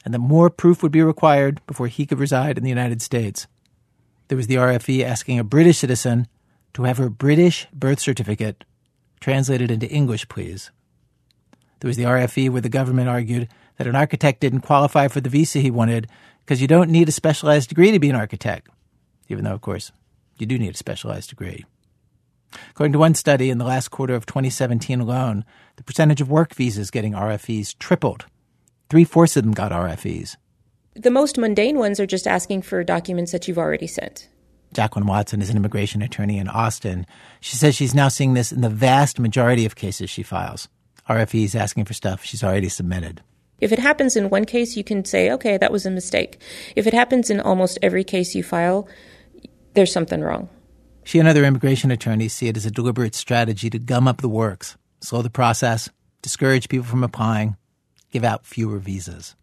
[0.05, 3.47] and that more proof would be required before he could reside in the United States.
[4.29, 6.27] There was the RFE asking a British citizen
[6.75, 8.65] to have her British birth certificate
[9.21, 10.71] translated into English, please.
[11.81, 15.29] There was the RFE where the government argued that an architect didn't qualify for the
[15.29, 16.09] visa he wanted
[16.41, 18.69] because you don't need a specialized degree to be an architect,
[19.29, 19.93] even though, of course,
[20.39, 21.65] you do need a specialized degree.
[22.71, 25.45] According to one study, in the last quarter of 2017 alone,
[25.77, 28.27] the percentage of work visas getting RFEs tripled.
[28.91, 30.37] Three fourths of them got RFEs.
[30.95, 34.29] The most mundane ones are just asking for documents that you've already sent.
[34.75, 37.07] Jacqueline Watson is an immigration attorney in Austin.
[37.41, 40.69] She says she's now seeing this in the vast majority of cases she files.
[41.09, 43.23] RFEs asking for stuff she's already submitted.
[43.61, 46.41] If it happens in one case, you can say, okay, that was a mistake.
[46.75, 48.89] If it happens in almost every case you file,
[49.75, 50.49] there's something wrong.
[51.05, 54.29] She and other immigration attorneys see it as a deliberate strategy to gum up the
[54.29, 55.89] works, slow the process,
[56.23, 57.57] discourage people from applying,
[58.11, 59.35] give out fewer visas.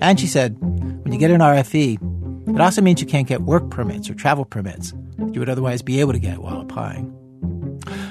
[0.00, 3.70] And she said, when you get an RFE, it also means you can't get work
[3.70, 4.92] permits or travel permits
[5.32, 7.12] you would otherwise be able to get while applying.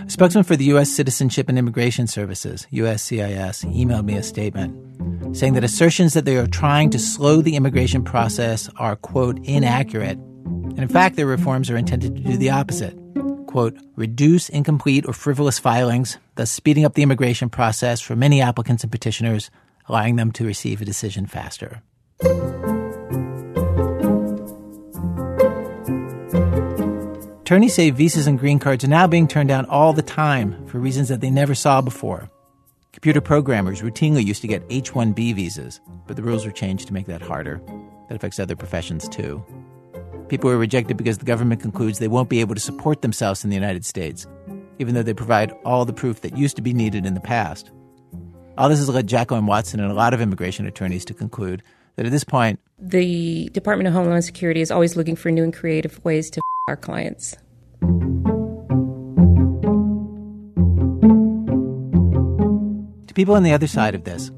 [0.05, 0.89] A spokesman for the U.S.
[0.89, 4.79] Citizenship and Immigration Services, USCIS, emailed me a statement
[5.36, 10.19] saying that assertions that they are trying to slow the immigration process are, quote, inaccurate
[10.45, 12.97] and in fact, their reforms are intended to do the opposite
[13.53, 18.82] quote, reduce incomplete or frivolous filings, thus speeding up the immigration process for many applicants
[18.82, 19.51] and petitioners,
[19.88, 21.84] allowing them to receive a decision faster.
[27.41, 30.79] Attorneys say visas and green cards are now being turned down all the time for
[30.79, 32.32] reasons that they never saw before.
[32.91, 36.93] Computer programmers routinely used to get H 1B visas, but the rules were changed to
[36.93, 37.62] make that harder.
[38.10, 39.45] That affects other professions too.
[40.29, 43.49] People are rejected because the government concludes they won't be able to support themselves in
[43.49, 44.25] the United States,
[44.79, 47.71] even though they provide all the proof that used to be needed in the past.
[48.57, 51.62] All this has led Jacqueline Watson and a lot of immigration attorneys to conclude
[51.95, 55.53] that at this point, the Department of Homeland Security is always looking for new and
[55.53, 57.36] creative ways to f- our clients.
[63.07, 64.31] To people on the other side of this,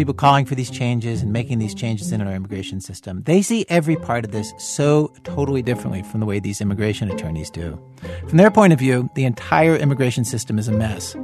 [0.00, 3.66] people calling for these changes and making these changes in our immigration system, they see
[3.68, 7.78] every part of this so totally differently from the way these immigration attorneys do.
[8.26, 11.14] From their point of view, the entire immigration system is a mess,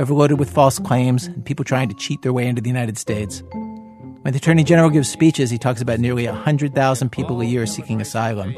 [0.00, 3.44] overloaded with false claims and people trying to cheat their way into the United States.
[4.22, 8.00] When the Attorney General gives speeches, he talks about nearly 100,000 people a year seeking
[8.00, 8.56] asylum.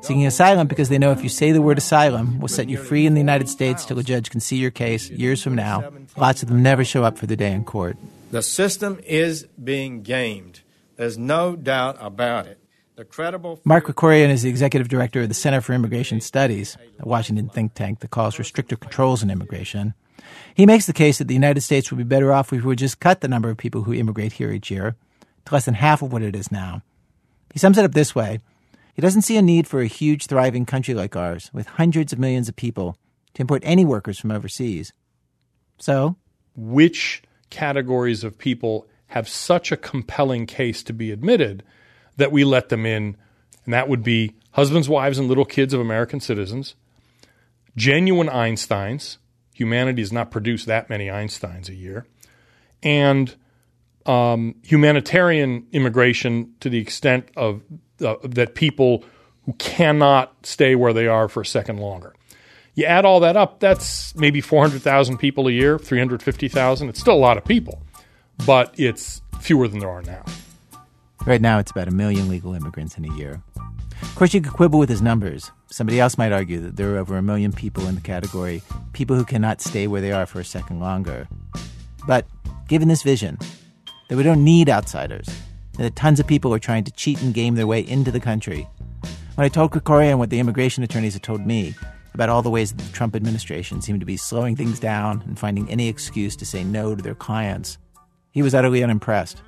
[0.00, 3.06] Seeking asylum because they know if you say the word asylum, we'll set you free
[3.06, 5.92] in the United States till a judge can see your case years from now.
[6.16, 7.96] Lots of them never show up for the day in court.
[8.30, 10.62] The system is being gamed.
[10.96, 12.58] There's no doubt about it.
[12.96, 17.06] The credible Mark Krikorian is the executive director of the Center for Immigration Studies, a
[17.06, 19.94] Washington think tank that calls for stricter controls on immigration.
[20.54, 22.78] He makes the case that the United States would be better off if we would
[22.78, 24.96] just cut the number of people who immigrate here each year
[25.44, 26.82] to less than half of what it is now.
[27.52, 28.40] He sums it up this way
[28.94, 32.18] He doesn't see a need for a huge, thriving country like ours, with hundreds of
[32.18, 32.96] millions of people,
[33.34, 34.94] to import any workers from overseas.
[35.78, 36.16] So,
[36.56, 41.62] which categories of people have such a compelling case to be admitted
[42.16, 43.16] that we let them in?
[43.64, 46.74] And that would be husbands, wives, and little kids of American citizens,
[47.76, 49.18] genuine Einsteins.
[49.52, 52.06] Humanity has not produced that many Einsteins a year.
[52.82, 53.34] And
[54.06, 57.62] um, humanitarian immigration to the extent of
[58.00, 59.04] uh, that people
[59.44, 62.14] who cannot stay where they are for a second longer.
[62.76, 66.90] You add all that up, that's maybe 400,000 people a year, 350,000.
[66.90, 67.82] It's still a lot of people,
[68.44, 70.22] but it's fewer than there are now.
[71.24, 73.42] Right now, it's about a million legal immigrants in a year.
[74.02, 75.50] Of course, you could quibble with his numbers.
[75.68, 78.62] Somebody else might argue that there are over a million people in the category,
[78.92, 81.26] people who cannot stay where they are for a second longer.
[82.06, 82.26] But
[82.68, 83.38] given this vision,
[84.08, 85.28] that we don't need outsiders,
[85.78, 88.68] that tons of people are trying to cheat and game their way into the country.
[89.34, 91.74] When I told Krikorian what the immigration attorneys had told me,
[92.16, 95.38] about all the ways that the Trump administration seemed to be slowing things down and
[95.38, 97.76] finding any excuse to say no to their clients.
[98.30, 99.42] He was utterly unimpressed.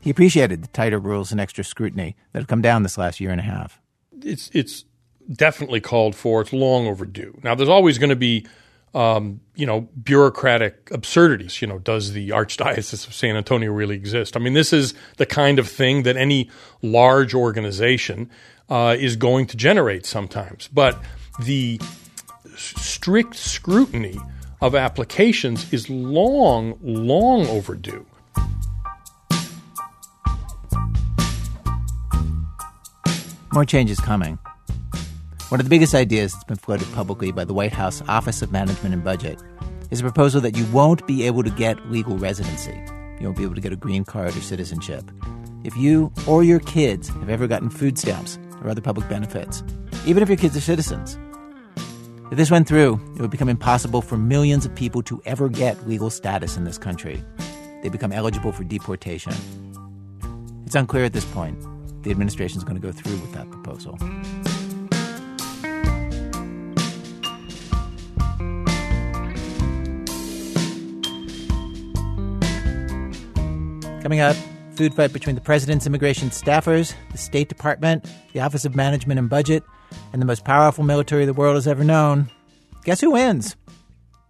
[0.00, 3.30] He appreciated the tighter rules and extra scrutiny that have come down this last year
[3.30, 3.80] and a half.
[4.22, 4.84] It's it's
[5.32, 6.40] definitely called for.
[6.40, 7.36] It's long overdue.
[7.42, 8.46] Now, there's always going to be,
[8.94, 11.60] um, you know, bureaucratic absurdities.
[11.60, 14.36] You know, does the Archdiocese of San Antonio really exist?
[14.36, 16.50] I mean, this is the kind of thing that any
[16.82, 18.30] large organization
[18.68, 20.68] uh, is going to generate sometimes.
[20.72, 21.02] But
[21.44, 21.80] the
[22.56, 24.18] strict scrutiny
[24.60, 28.06] of applications is long, long overdue.
[33.52, 34.38] More change is coming.
[35.48, 38.52] One of the biggest ideas that's been floated publicly by the White House Office of
[38.52, 39.42] Management and Budget
[39.90, 42.80] is a proposal that you won't be able to get legal residency.
[43.18, 45.10] You won't be able to get a green card or citizenship.
[45.64, 49.64] If you or your kids have ever gotten food stamps or other public benefits,
[50.06, 51.18] even if your kids are citizens.
[52.30, 55.88] If this went through, it would become impossible for millions of people to ever get
[55.88, 57.24] legal status in this country.
[57.82, 59.32] They become eligible for deportation.
[60.64, 61.58] It's unclear at this point
[62.04, 63.98] the administration is going to go through with that proposal.
[74.02, 74.36] Coming up,
[74.76, 79.28] food fight between the president's immigration staffers, the State Department, the Office of Management and
[79.28, 79.64] Budget,
[80.12, 82.30] and the most powerful military the world has ever known.
[82.84, 83.56] Guess who wins?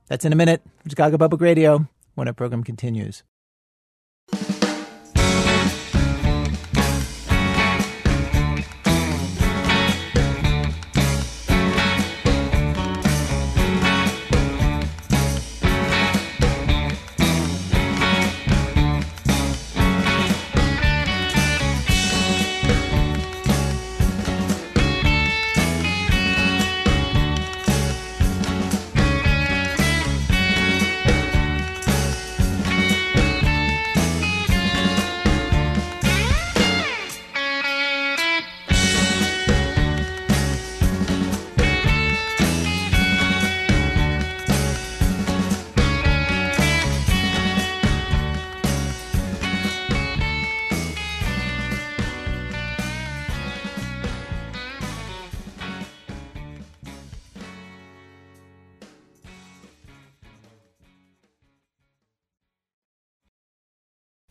[0.08, 3.22] That's in a minute Chicago Public Radio when our program continues.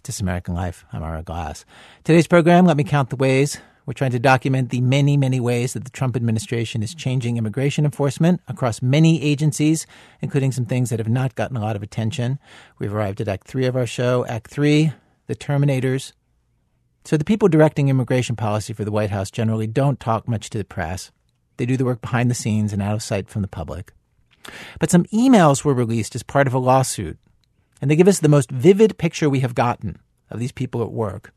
[0.09, 0.85] This is American Life.
[0.91, 1.65] I'm Ira Glass.
[2.03, 3.59] Today's program, let me count the ways.
[3.85, 7.85] We're trying to document the many, many ways that the Trump administration is changing immigration
[7.85, 9.85] enforcement across many agencies,
[10.19, 12.39] including some things that have not gotten a lot of attention.
[12.79, 14.25] We've arrived at Act Three of our show.
[14.25, 14.93] Act Three,
[15.27, 16.13] the Terminators.
[17.05, 20.57] So the people directing immigration policy for the White House generally don't talk much to
[20.57, 21.11] the press.
[21.57, 23.93] They do the work behind the scenes and out of sight from the public.
[24.79, 27.19] But some emails were released as part of a lawsuit
[27.81, 29.99] and they give us the most vivid picture we have gotten
[30.29, 31.33] of these people at work,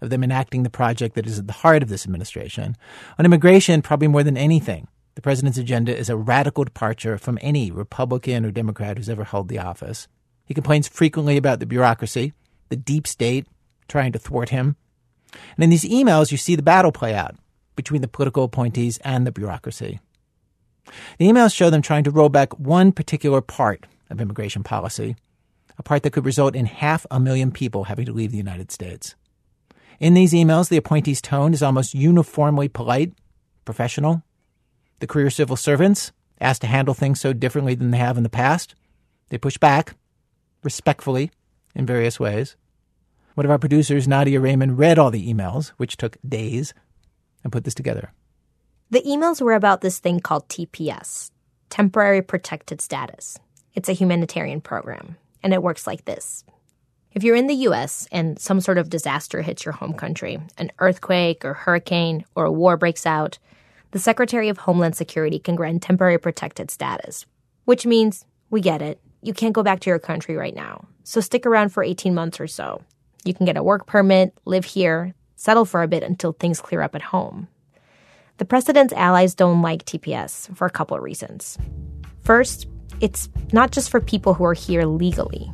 [0.00, 2.76] of them enacting the project that is at the heart of this administration.
[3.18, 7.70] On immigration, probably more than anything, the president's agenda is a radical departure from any
[7.70, 10.08] Republican or Democrat who's ever held the office.
[10.44, 12.32] He complains frequently about the bureaucracy,
[12.68, 13.46] the deep state
[13.88, 14.76] trying to thwart him.
[15.56, 17.36] And in these emails, you see the battle play out
[17.76, 20.00] between the political appointees and the bureaucracy.
[21.18, 25.16] The emails show them trying to roll back one particular part of immigration policy
[25.78, 28.70] a part that could result in half a million people having to leave the United
[28.70, 29.14] States.
[30.00, 33.12] In these emails, the appointee's tone is almost uniformly polite,
[33.64, 34.22] professional.
[34.98, 38.28] The career civil servants, asked to handle things so differently than they have in the
[38.28, 38.74] past,
[39.30, 39.94] They push back,
[40.62, 41.30] respectfully,
[41.74, 42.56] in various ways.
[43.34, 46.74] One of our producers, Nadia Reiman, read all the emails, which took days,
[47.42, 48.12] and put this together.
[48.90, 51.30] The emails were about this thing called TPS,
[51.70, 53.38] Temporary Protected Status.
[53.74, 56.44] It's a humanitarian program, and it works like this.
[57.12, 60.72] If you're in the US and some sort of disaster hits your home country, an
[60.78, 63.38] earthquake or hurricane or a war breaks out,
[63.90, 67.26] the Secretary of Homeland Security can grant temporary protected status,
[67.66, 68.98] which means we get it.
[69.20, 70.86] You can't go back to your country right now.
[71.04, 72.82] So stick around for 18 months or so.
[73.24, 76.80] You can get a work permit, live here, settle for a bit until things clear
[76.80, 77.48] up at home.
[78.38, 81.58] The president's allies don't like TPS for a couple of reasons.
[82.22, 82.66] First,
[83.02, 85.52] it's not just for people who are here legally.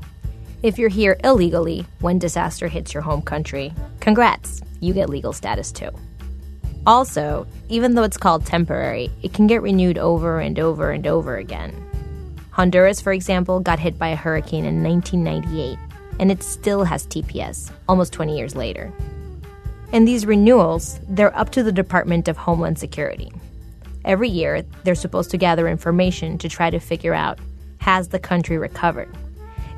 [0.63, 5.73] If you're here illegally when disaster hits your home country, congrats, you get legal status
[5.73, 5.91] too.
[6.87, 11.39] Also, even though it's called temporary, it can get renewed over and over and over
[11.39, 11.75] again.
[12.51, 15.79] Honduras, for example, got hit by a hurricane in 1998,
[16.21, 18.93] and it still has TPS almost 20 years later.
[19.93, 23.33] And these renewals, they're up to the Department of Homeland Security.
[24.09, 27.39] Every year, they're supposed to gather information to try to figure out
[27.79, 29.17] has the country recovered?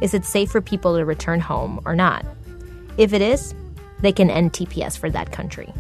[0.01, 2.25] Is it safe for people to return home or not?
[2.97, 3.55] If it is,
[4.01, 5.71] they can end TPS for that country.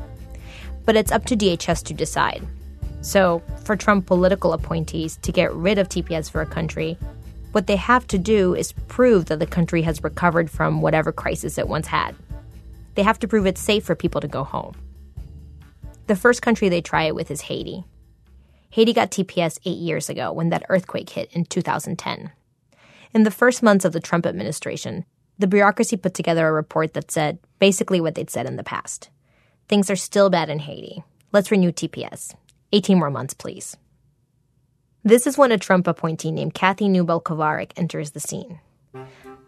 [0.84, 2.46] But it's up to DHS to decide.
[3.00, 6.98] So, for Trump political appointees to get rid of TPS for a country,
[7.52, 11.56] what they have to do is prove that the country has recovered from whatever crisis
[11.56, 12.14] it once had
[12.94, 14.74] they have to prove it's safe for people to go home.
[16.06, 17.84] The first country they try it with is Haiti.
[18.70, 22.30] Haiti got TPS eight years ago when that earthquake hit in 2010.
[23.12, 25.04] In the first months of the Trump administration,
[25.38, 29.10] the bureaucracy put together a report that said basically what they'd said in the past.
[29.68, 31.02] Things are still bad in Haiti.
[31.32, 32.34] Let's renew TPS.
[32.72, 33.76] 18 more months, please.
[35.02, 38.60] This is when a Trump appointee named Kathy Nuebel Kovarik enters the scene.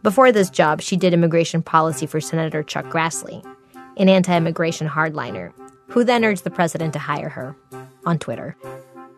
[0.03, 3.45] Before this job, she did immigration policy for Senator Chuck Grassley,
[3.97, 5.53] an anti immigration hardliner,
[5.89, 7.55] who then urged the president to hire her
[8.05, 8.57] on Twitter.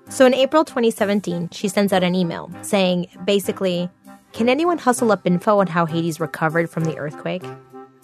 [0.08, 3.88] So in April 2017, she sends out an email saying, basically,
[4.32, 7.42] can anyone hustle up info on how Haiti's recovered from the earthquake?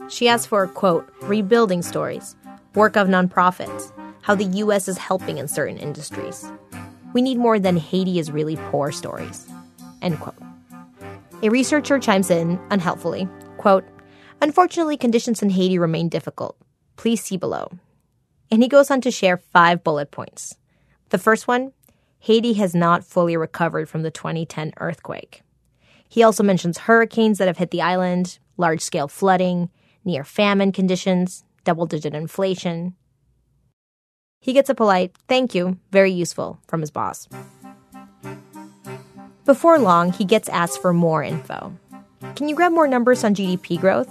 [0.08, 2.34] She asks for, quote, rebuilding stories,
[2.74, 3.92] work of nonprofits,
[4.22, 4.88] how the U.S.
[4.88, 6.50] is helping in certain industries.
[7.12, 9.46] We need more than Haiti is really poor stories,
[10.02, 10.36] end quote.
[11.42, 13.84] A researcher chimes in, unhelpfully, quote,
[14.42, 16.56] Unfortunately, conditions in Haiti remain difficult.
[16.96, 17.70] Please see below.
[18.50, 20.56] And he goes on to share five bullet points.
[21.10, 21.72] The first one
[22.20, 25.42] Haiti has not fully recovered from the 2010 earthquake.
[26.08, 29.70] He also mentions hurricanes that have hit the island, large scale flooding,
[30.04, 32.94] near famine conditions, double digit inflation.
[34.40, 37.26] He gets a polite, thank you, very useful, from his boss.
[39.46, 41.74] Before long, he gets asked for more info.
[42.36, 44.10] Can you grab more numbers on GDP growth?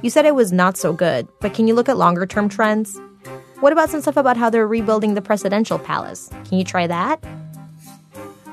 [0.00, 2.98] You said it was not so good, but can you look at longer term trends?
[3.62, 6.28] What about some stuff about how they're rebuilding the presidential palace?
[6.46, 7.22] Can you try that?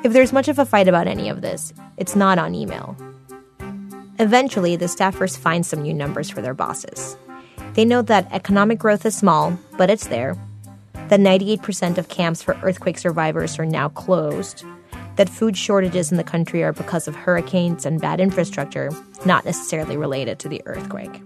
[0.03, 2.95] If there's much of a fight about any of this, it's not on email.
[4.19, 7.17] Eventually, the staffers find some new numbers for their bosses.
[7.73, 10.37] They know that economic growth is small, but it's there,
[11.07, 14.63] that 98% of camps for earthquake survivors are now closed,
[15.15, 18.91] that food shortages in the country are because of hurricanes and bad infrastructure,
[19.25, 21.19] not necessarily related to the earthquake.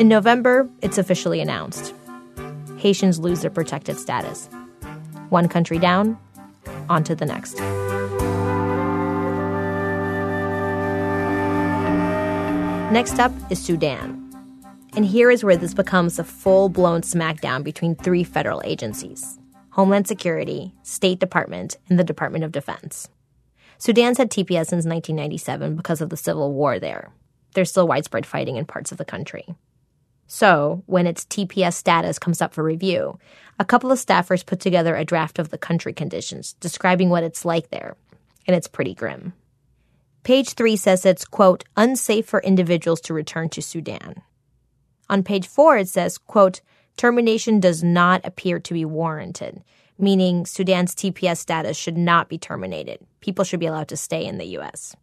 [0.00, 1.94] In November, it's officially announced
[2.84, 4.46] Haitians lose their protected status.
[5.30, 6.18] One country down,
[6.90, 7.54] on to the next.
[12.92, 14.20] Next up is Sudan.
[14.94, 19.38] And here is where this becomes a full blown smackdown between three federal agencies
[19.70, 23.08] Homeland Security, State Department, and the Department of Defense.
[23.78, 27.14] Sudan's had TPS since 1997 because of the civil war there.
[27.54, 29.46] There's still widespread fighting in parts of the country.
[30.26, 33.18] So, when its TPS status comes up for review,
[33.58, 37.44] a couple of staffers put together a draft of the country conditions describing what it's
[37.44, 37.96] like there,
[38.46, 39.34] and it's pretty grim.
[40.22, 44.22] Page 3 says it's, quote, unsafe for individuals to return to Sudan.
[45.10, 46.62] On page 4, it says, quote,
[46.96, 49.62] termination does not appear to be warranted,
[49.98, 53.00] meaning Sudan's TPS status should not be terminated.
[53.20, 54.96] People should be allowed to stay in the U.S.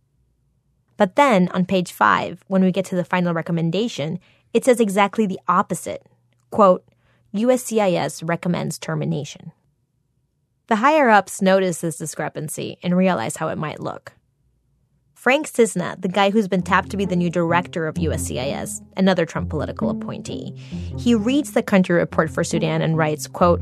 [0.98, 4.20] But then on page five, when we get to the final recommendation,
[4.54, 6.06] it says exactly the opposite.
[6.50, 6.84] Quote,
[7.34, 9.52] USCIS recommends termination.
[10.68, 14.14] The higher ups notice this discrepancy and realize how it might look.
[15.14, 19.26] Frank Cissna, the guy who's been tapped to be the new director of USCIS, another
[19.26, 20.56] Trump political appointee,
[20.98, 23.62] he reads the country report for Sudan and writes, quote,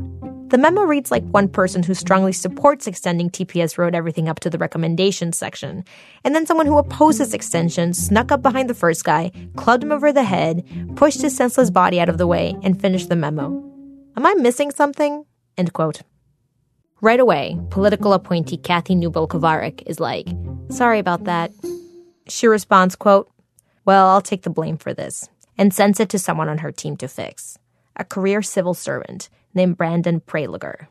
[0.50, 4.50] The memo reads like one person who strongly supports extending TPS wrote everything up to
[4.50, 5.86] the recommendations section,
[6.24, 10.12] and then someone who opposes extension snuck up behind the first guy, clubbed him over
[10.12, 13.64] the head, pushed his senseless body out of the way, and finished the memo.
[14.18, 15.24] Am I missing something?
[15.56, 16.02] End quote.
[17.00, 20.28] Right away, political appointee Kathy Nuebel Kovarik is like,
[20.72, 21.52] sorry about that.
[22.28, 23.32] She responds, quote,
[23.86, 25.30] well, I'll take the blame for this,
[25.60, 27.60] and sends it to someone on her team to fix
[27.96, 30.88] a career civil servant named Brandon Prelogar.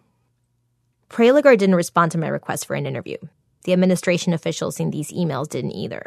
[1.08, 3.16] Prelogar didn't respond to my request for an interview.
[3.64, 6.06] The administration officials in these emails didn't either.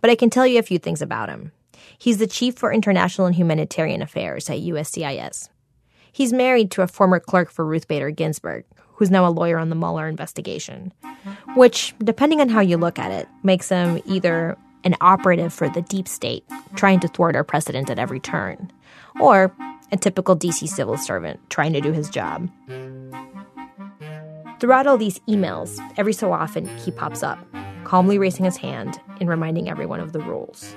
[0.00, 1.52] But I can tell you a few things about him.
[1.98, 5.48] He's the chief for international and humanitarian affairs at USCIS.
[6.12, 8.64] He's married to a former clerk for Ruth Bader Ginsburg,
[8.94, 10.92] who's now a lawyer on the Mueller investigation,
[11.56, 15.82] which, depending on how you look at it, makes him either an operative for the
[15.82, 16.44] deep state,
[16.76, 18.70] trying to thwart our president at every turn,
[19.20, 19.52] or
[19.92, 22.48] a typical DC civil servant trying to do his job.
[24.60, 27.38] Throughout all these emails, every so often he pops up,
[27.84, 30.74] calmly raising his hand and reminding everyone of the rules.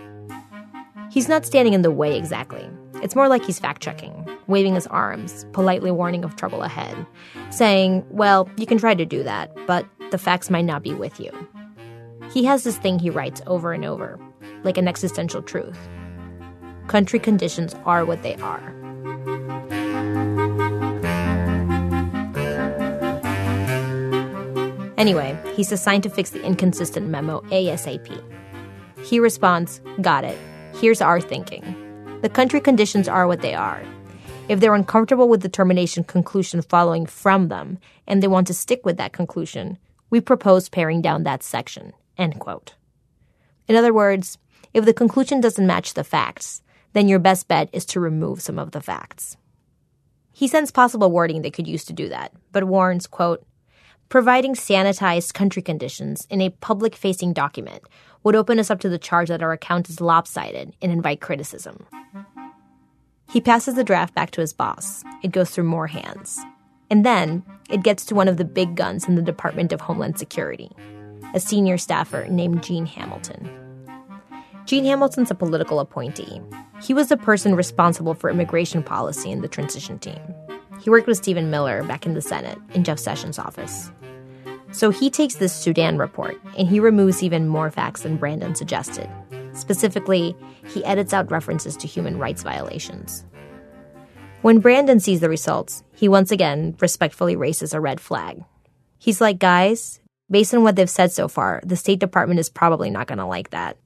[1.09, 2.67] He's not standing in the way exactly.
[3.01, 7.05] It's more like he's fact checking, waving his arms, politely warning of trouble ahead,
[7.49, 11.19] saying, Well, you can try to do that, but the facts might not be with
[11.19, 11.31] you.
[12.31, 14.19] He has this thing he writes over and over,
[14.63, 15.77] like an existential truth.
[16.87, 18.73] Country conditions are what they are.
[24.97, 28.23] Anyway, he's assigned to fix the inconsistent memo ASAP.
[29.05, 30.37] He responds, Got it.
[30.75, 31.75] Here's our thinking.
[32.21, 33.83] The country conditions are what they are.
[34.49, 37.77] If they're uncomfortable with the termination conclusion following from them,
[38.07, 39.77] and they want to stick with that conclusion,
[40.09, 41.93] we propose paring down that section.
[42.17, 42.73] End quote.
[43.67, 44.37] In other words,
[44.73, 46.61] if the conclusion doesn't match the facts,
[46.93, 49.37] then your best bet is to remove some of the facts.
[50.33, 53.45] He sends possible wording they could use to do that, but warns, quote,
[54.09, 57.83] Providing sanitized country conditions in a public facing document
[58.23, 61.85] would open us up to the charge that our account is lopsided and invite criticism.
[63.29, 65.03] He passes the draft back to his boss.
[65.23, 66.39] It goes through more hands.
[66.89, 70.17] And then it gets to one of the big guns in the Department of Homeland
[70.17, 70.71] Security,
[71.33, 73.49] a senior staffer named Gene Hamilton.
[74.63, 76.41] Gene Hamilton's a political appointee.
[76.81, 80.21] He was the person responsible for immigration policy in the transition team.
[80.79, 83.91] He worked with Stephen Miller back in the Senate in Jeff Sessions' office.
[84.71, 89.09] So he takes this Sudan report and he removes even more facts than Brandon suggested.
[89.53, 90.35] Specifically,
[90.67, 93.25] he edits out references to human rights violations.
[94.41, 98.43] When Brandon sees the results, he once again respectfully raises a red flag.
[98.99, 99.99] He's like, guys,
[100.29, 103.25] based on what they've said so far, the State Department is probably not going to
[103.25, 103.77] like that.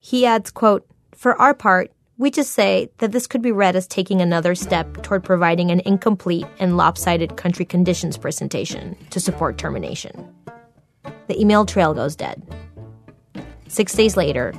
[0.00, 3.86] He adds, quote, For our part, we just say that this could be read as
[3.86, 10.28] taking another step toward providing an incomplete and lopsided country conditions presentation to support termination.
[11.28, 12.42] The email trail goes dead.
[13.68, 14.52] Six days later,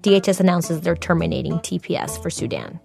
[0.00, 2.80] DHS announces they're terminating TPS for Sudan.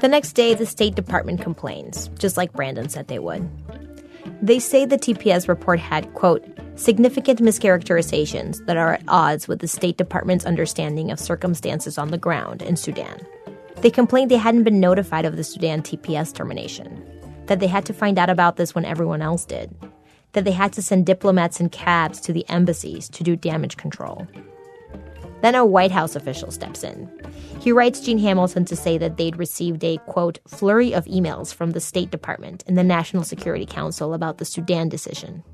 [0.00, 3.48] The next day, the State Department complains, just like Brandon said they would.
[4.40, 6.44] They say the TPS report had, quote,
[6.76, 12.18] significant mischaracterizations that are at odds with the State Department's understanding of circumstances on the
[12.18, 13.24] ground in Sudan.
[13.76, 17.04] They complained they hadn't been notified of the Sudan TPS termination,
[17.46, 19.74] that they had to find out about this when everyone else did,
[20.32, 24.26] that they had to send diplomats in cabs to the embassies to do damage control.
[25.42, 27.10] Then a White House official steps in.
[27.60, 31.72] He writes Gene Hamilton to say that they'd received a, quote, flurry of emails from
[31.72, 35.44] the State Department and the National Security Council about the Sudan decision.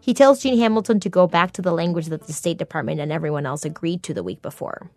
[0.00, 3.12] He tells Gene Hamilton to go back to the language that the State Department and
[3.12, 4.90] everyone else agreed to the week before.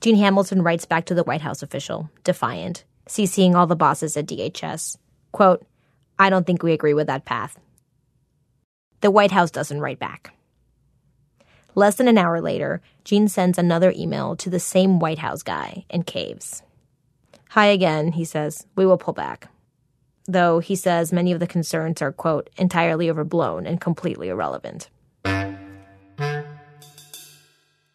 [0.00, 4.26] Gene Hamilton writes back to the White House official, defiant, CCing all the bosses at
[4.26, 4.96] DHS.
[5.32, 5.64] Quote,
[6.18, 7.58] I don't think we agree with that path.
[9.00, 10.32] The White House doesn't write back.
[11.74, 15.84] Less than an hour later, Gene sends another email to the same White House guy
[15.90, 16.62] and caves.
[17.50, 18.66] Hi again, he says.
[18.76, 19.48] We will pull back
[20.26, 24.88] though he says many of the concerns are, quote, entirely overblown and completely irrelevant.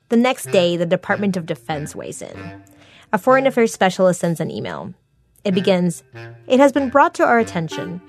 [0.10, 2.64] The next day, the Department of Defense weighs in.
[3.14, 4.94] A foreign affairs specialist sends an email.
[5.44, 6.04] It begins,
[6.48, 8.02] It has been brought to our attention,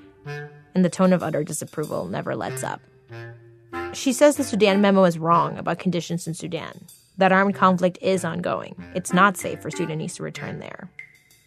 [0.74, 2.80] and the tone of utter disapproval never lets up.
[3.92, 6.86] She says the Sudan memo is wrong about conditions in Sudan,
[7.18, 8.74] that armed conflict is ongoing.
[8.94, 10.90] It's not safe for Sudanese to return there.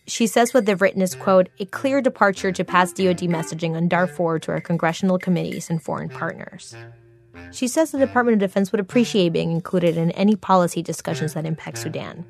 [0.07, 3.87] She says what they've written is, quote, a clear departure to past DoD messaging on
[3.87, 6.75] Darfur to our congressional committees and foreign partners.
[7.51, 11.45] She says the Department of Defense would appreciate being included in any policy discussions that
[11.45, 12.25] impact Sudan.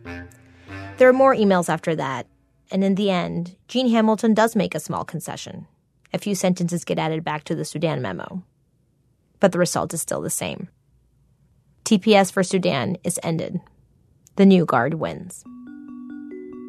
[0.97, 2.27] There are more emails after that,
[2.71, 5.67] and in the end, Gene Hamilton does make a small concession.
[6.13, 8.43] A few sentences get added back to the Sudan memo.
[9.39, 10.69] But the result is still the same.
[11.83, 13.59] TPS for Sudan is ended.
[14.37, 15.43] The new guard wins.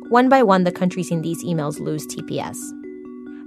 [0.09, 2.57] One by one, the countries in these emails lose TPS.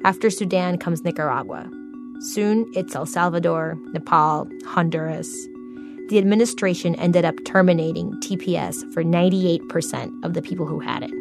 [0.03, 1.71] After Sudan comes Nicaragua.
[2.19, 5.29] Soon, it's El Salvador, Nepal, Honduras.
[6.09, 11.11] The administration ended up terminating TPS for 98% of the people who had it.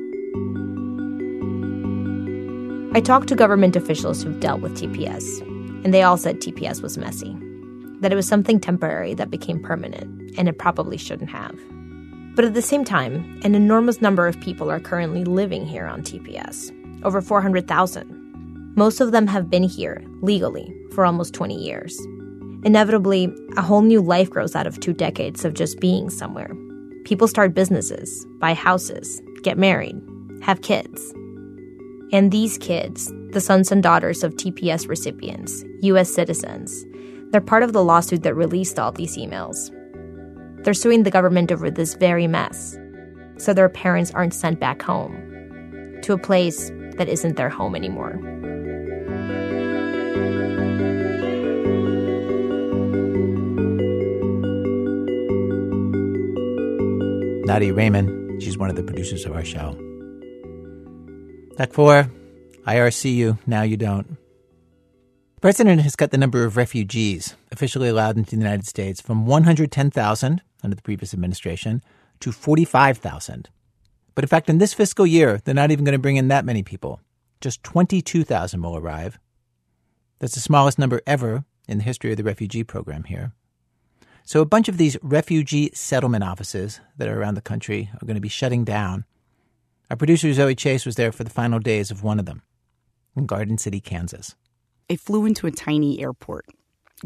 [2.97, 5.41] I talked to government officials who've dealt with TPS,
[5.85, 7.37] and they all said TPS was messy,
[8.01, 11.57] that it was something temporary that became permanent, and it probably shouldn't have.
[12.39, 16.03] But at the same time, an enormous number of people are currently living here on
[16.03, 16.71] TPS
[17.03, 18.75] over 400,000.
[18.77, 21.99] Most of them have been here, legally, for almost 20 years.
[22.63, 26.55] Inevitably, a whole new life grows out of two decades of just being somewhere.
[27.03, 30.01] People start businesses, buy houses, get married,
[30.41, 31.13] have kids.
[32.13, 36.85] And these kids, the sons and daughters of TPS recipients, US citizens,
[37.33, 39.75] they're part of the lawsuit that released all these emails.
[40.63, 42.77] They're suing the government over this very mess,
[43.39, 45.15] so their parents aren't sent back home
[46.03, 48.19] to a place that isn't their home anymore.
[57.47, 59.73] Nadia Reiman, she's one of the producers of our show.
[61.59, 62.09] 4,
[62.67, 64.19] IRC you, now you don't.
[65.37, 69.25] The president has cut the number of refugees officially allowed into the United States from
[69.25, 71.83] 110,000 under the previous administration
[72.21, 73.49] to 45,000.
[74.15, 76.45] But in fact, in this fiscal year, they're not even going to bring in that
[76.45, 77.01] many people.
[77.41, 79.19] Just 22,000 will arrive.
[80.19, 83.33] That's the smallest number ever in the history of the refugee program here.
[84.25, 88.17] So a bunch of these refugee settlement offices that are around the country are going
[88.17, 89.05] to be shutting down
[89.91, 92.43] our producer Zoe Chase was there for the final days of one of them
[93.17, 94.35] in Garden City, Kansas.
[94.91, 96.45] I flew into a tiny airport.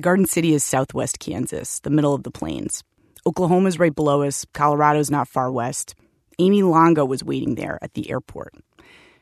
[0.01, 2.83] Garden City is southwest Kansas, the middle of the plains.
[3.25, 5.95] Oklahoma's right below us, Colorado's not far west.
[6.41, 8.55] Amy Longo was waiting there at the airport.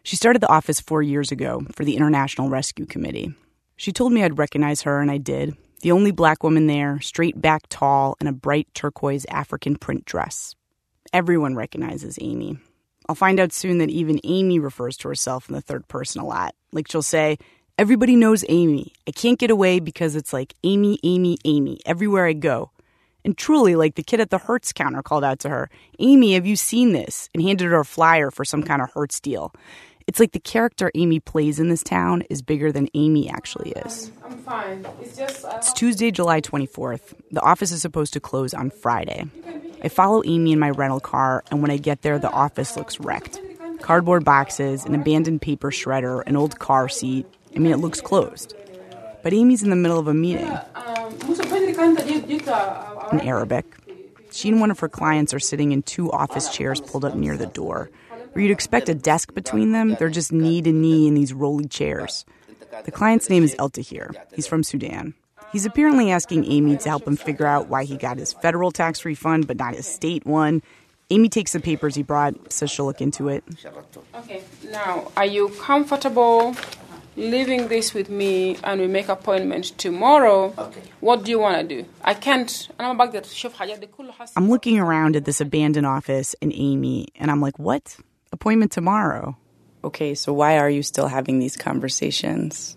[0.03, 3.35] She started the office four years ago for the International Rescue Committee.
[3.77, 5.55] She told me I'd recognize her, and I did.
[5.83, 10.55] The only black woman there, straight back tall, in a bright turquoise African print dress.
[11.13, 12.59] Everyone recognizes Amy.
[13.07, 16.27] I'll find out soon that even Amy refers to herself in the third person a
[16.27, 16.55] lot.
[16.73, 17.37] Like she'll say,
[17.77, 18.93] Everybody knows Amy.
[19.09, 22.71] I can't get away because it's like Amy, Amy, Amy everywhere I go.
[23.25, 26.47] And truly, like the kid at the Hertz counter called out to her, Amy, have
[26.47, 27.29] you seen this?
[27.35, 29.53] And handed her a flyer for some kind of Hertz deal.
[30.07, 34.11] It's like the character Amy plays in this town is bigger than Amy actually is.
[34.25, 34.85] I'm fine.
[35.01, 35.45] It's just.
[35.45, 37.15] Uh, it's Tuesday, July 24th.
[37.31, 39.27] The office is supposed to close on Friday.
[39.85, 42.99] I follow Amy in my rental car, and when I get there, the office looks
[42.99, 43.41] wrecked.
[43.83, 47.27] Cardboard boxes, an abandoned paper shredder, an old car seat.
[47.55, 48.55] I mean, it looks closed.
[49.23, 50.49] But Amy's in the middle of a meeting.
[50.49, 51.11] Um, uh,
[52.49, 53.67] uh, in Arabic.
[54.33, 57.37] She and one of her clients are sitting in two office chairs pulled up near
[57.37, 57.91] the door.
[58.33, 61.67] Where you'd expect a desk between them, they're just knee to knee in these rolly
[61.67, 62.25] chairs.
[62.85, 64.13] The client's name is El Tahir.
[64.35, 65.15] He's from Sudan.
[65.53, 69.05] He's apparently asking Amy to help him figure out why he got his federal tax
[69.05, 70.63] refund but not his state one.
[71.11, 73.43] Amy takes the papers he brought, says she'll look into it.
[74.15, 76.55] Okay, now, are you comfortable
[77.21, 80.55] leaving this with me and we make appointment tomorrow?
[80.57, 80.81] Okay.
[81.01, 81.89] What do you want to do?
[82.03, 82.69] I can't.
[82.79, 82.99] I'm
[84.49, 87.97] looking around at this abandoned office and Amy, and I'm like, what?
[88.33, 89.37] Appointment tomorrow?
[89.85, 92.77] Okay, so why are you still having these conversations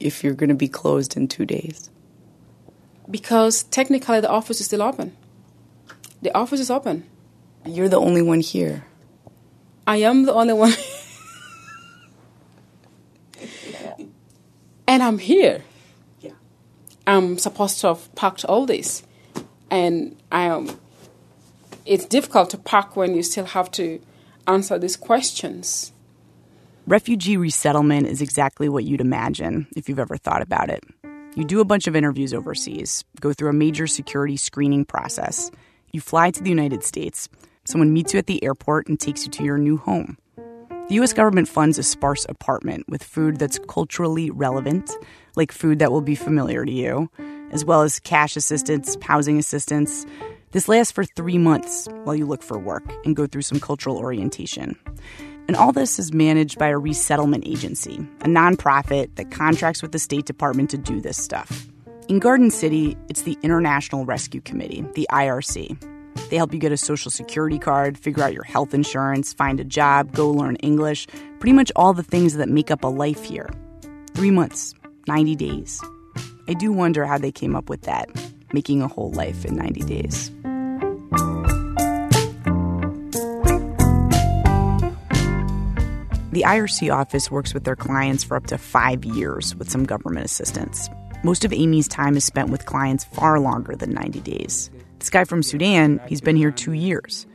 [0.00, 1.90] if you're going to be closed in two days?
[3.10, 5.16] Because technically the office is still open.
[6.22, 7.04] The office is open.
[7.64, 8.84] You're the only one here.
[9.86, 10.72] I am the only one.
[14.96, 15.62] and I'm here.
[16.20, 16.30] Yeah.
[17.06, 19.02] I'm supposed to have packed all this.
[19.70, 20.70] And I am
[21.84, 24.00] it's difficult to pack when you still have to
[24.46, 25.92] answer these questions.
[26.86, 30.82] Refugee resettlement is exactly what you'd imagine if you've ever thought about it.
[31.34, 35.50] You do a bunch of interviews overseas, go through a major security screening process.
[35.92, 37.28] You fly to the United States.
[37.66, 40.16] Someone meets you at the airport and takes you to your new home.
[40.88, 44.88] The US government funds a sparse apartment with food that's culturally relevant,
[45.34, 47.10] like food that will be familiar to you,
[47.50, 50.06] as well as cash assistance, housing assistance.
[50.52, 53.98] This lasts for three months while you look for work and go through some cultural
[53.98, 54.78] orientation.
[55.48, 59.98] And all this is managed by a resettlement agency, a nonprofit that contracts with the
[59.98, 61.66] State Department to do this stuff.
[62.06, 65.95] In Garden City, it's the International Rescue Committee, the IRC.
[66.30, 69.64] They help you get a social security card, figure out your health insurance, find a
[69.64, 71.06] job, go learn English,
[71.38, 73.50] pretty much all the things that make up a life here.
[74.14, 74.74] Three months,
[75.06, 75.82] 90 days.
[76.48, 78.08] I do wonder how they came up with that,
[78.52, 80.30] making a whole life in 90 days.
[86.36, 90.26] The IRC office works with their clients for up to five years with some government
[90.26, 90.90] assistance.
[91.24, 94.70] Most of Amy's time is spent with clients far longer than 90 days.
[94.98, 97.26] This guy from Sudan, he's been here two years.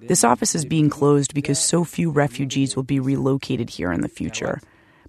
[0.00, 4.08] This office is being closed because so few refugees will be relocated here in the
[4.08, 4.60] future.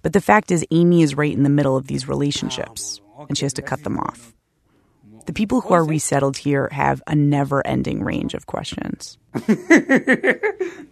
[0.02, 3.46] But the fact is, Amy is right in the middle of these relationships, and she
[3.46, 4.34] has to cut them off.
[5.26, 9.18] The people who are resettled here have a never ending range of questions.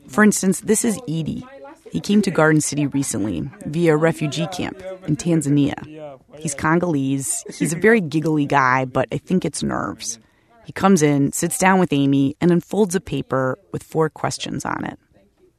[0.10, 1.46] For instance, this is Edie.
[1.92, 6.20] He came to Garden City recently via a refugee camp in Tanzania.
[6.38, 7.46] He's Congolese.
[7.58, 10.20] He's a very giggly guy, but I think it's nerves.
[10.66, 14.84] He comes in, sits down with Amy, and unfolds a paper with four questions on
[14.86, 15.00] it.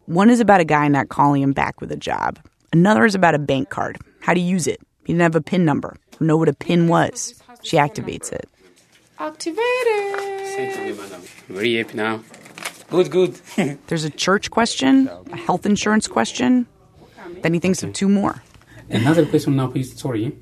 [0.07, 2.39] One is about a guy not calling him back with a job.
[2.73, 4.81] Another is about a bank card, how to use it.
[5.05, 7.41] He didn't have a PIN number, or know what a PIN was.
[7.63, 8.49] She activates it.
[9.19, 9.61] Activated.
[11.49, 12.23] Very happy now.
[12.91, 13.41] Good, good.
[13.87, 16.67] There's a church question, a health insurance question.
[17.43, 18.43] Then he thinks of two more.
[18.91, 19.99] Another question now, please.
[19.99, 20.37] Sorry.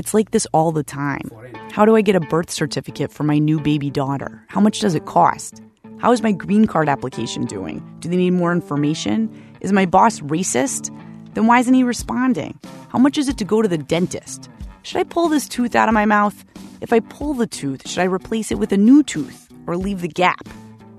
[0.00, 1.30] It's like this all the time.
[1.72, 4.42] How do I get a birth certificate for my new baby daughter?
[4.48, 5.60] How much does it cost?
[5.98, 7.86] How is my green card application doing?
[8.00, 9.28] Do they need more information?
[9.60, 10.88] Is my boss racist?
[11.34, 12.58] Then why isn't he responding?
[12.88, 14.48] How much is it to go to the dentist?
[14.84, 16.46] Should I pull this tooth out of my mouth?
[16.80, 20.00] If I pull the tooth, should I replace it with a new tooth or leave
[20.00, 20.48] the gap?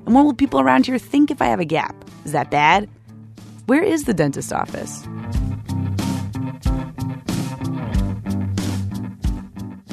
[0.05, 1.95] And what will people around here think if I have a gap?
[2.23, 2.87] Is that bad?
[3.65, 5.07] Where is the dentist office?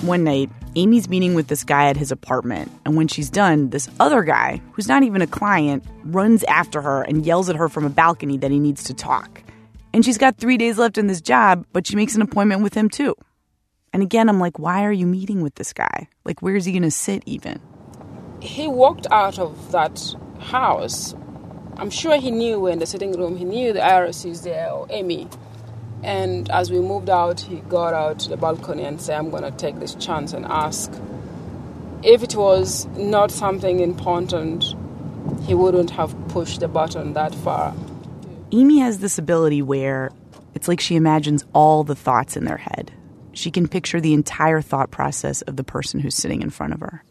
[0.02, 3.88] One night, Amy's meeting with this guy at his apartment, and when she's done, this
[3.98, 7.84] other guy, who's not even a client, runs after her and yells at her from
[7.84, 9.42] a balcony that he needs to talk.
[9.92, 12.74] And she's got three days left in this job, but she makes an appointment with
[12.74, 13.16] him too.
[13.92, 16.08] And again, I'm like, why are you meeting with this guy?
[16.24, 17.60] Like, where's he gonna sit even?
[18.40, 21.12] He walked out of that house.
[21.76, 24.86] I'm sure he knew in the sitting room, he knew the IRC is there or
[24.90, 25.28] Amy.
[26.02, 29.42] And as we moved out, he got out to the balcony and said, I'm going
[29.42, 30.92] to take this chance and ask.
[32.02, 34.74] If it was not something important,
[35.42, 37.74] he wouldn't have pushed the button that far.
[38.52, 40.10] Amy has this ability where
[40.54, 42.92] it's like she imagines all the thoughts in their head.
[43.32, 46.80] She can picture the entire thought process of the person who's sitting in front of
[46.80, 47.04] her.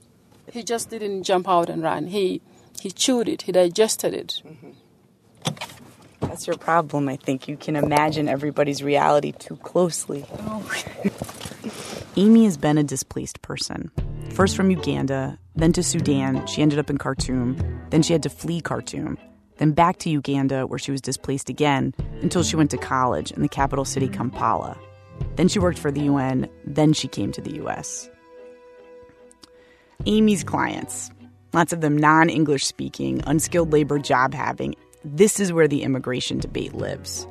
[0.51, 2.07] He just didn't jump out and run.
[2.07, 2.41] He
[2.81, 3.43] he chewed it.
[3.43, 4.41] He digested it.
[4.45, 4.71] Mm-hmm.
[6.21, 7.47] That's your problem, I think.
[7.47, 10.25] You can imagine everybody's reality too closely.
[12.15, 13.91] Amy has been a displaced person.
[14.31, 16.45] First from Uganda, then to Sudan.
[16.47, 17.57] She ended up in Khartoum.
[17.89, 19.17] Then she had to flee Khartoum.
[19.57, 23.41] Then back to Uganda, where she was displaced again until she went to college in
[23.41, 24.77] the capital city, Kampala.
[25.35, 26.47] Then she worked for the UN.
[26.65, 28.09] Then she came to the US.
[30.05, 31.09] Amy's clients,
[31.53, 34.75] lots of them non English speaking, unskilled labor job having,
[35.15, 37.25] this is where the immigration debate lives.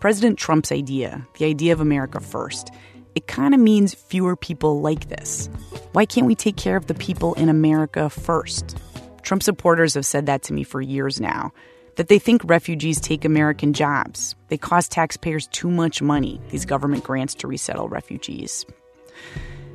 [0.00, 2.70] President Trump's idea, the idea of America first,
[3.14, 5.48] it kind of means fewer people like this.
[5.92, 8.76] Why can't we take care of the people in America first?
[9.22, 11.52] Trump supporters have said that to me for years now
[11.96, 14.34] that they think refugees take American jobs.
[14.48, 18.64] They cost taxpayers too much money, these government grants to resettle refugees.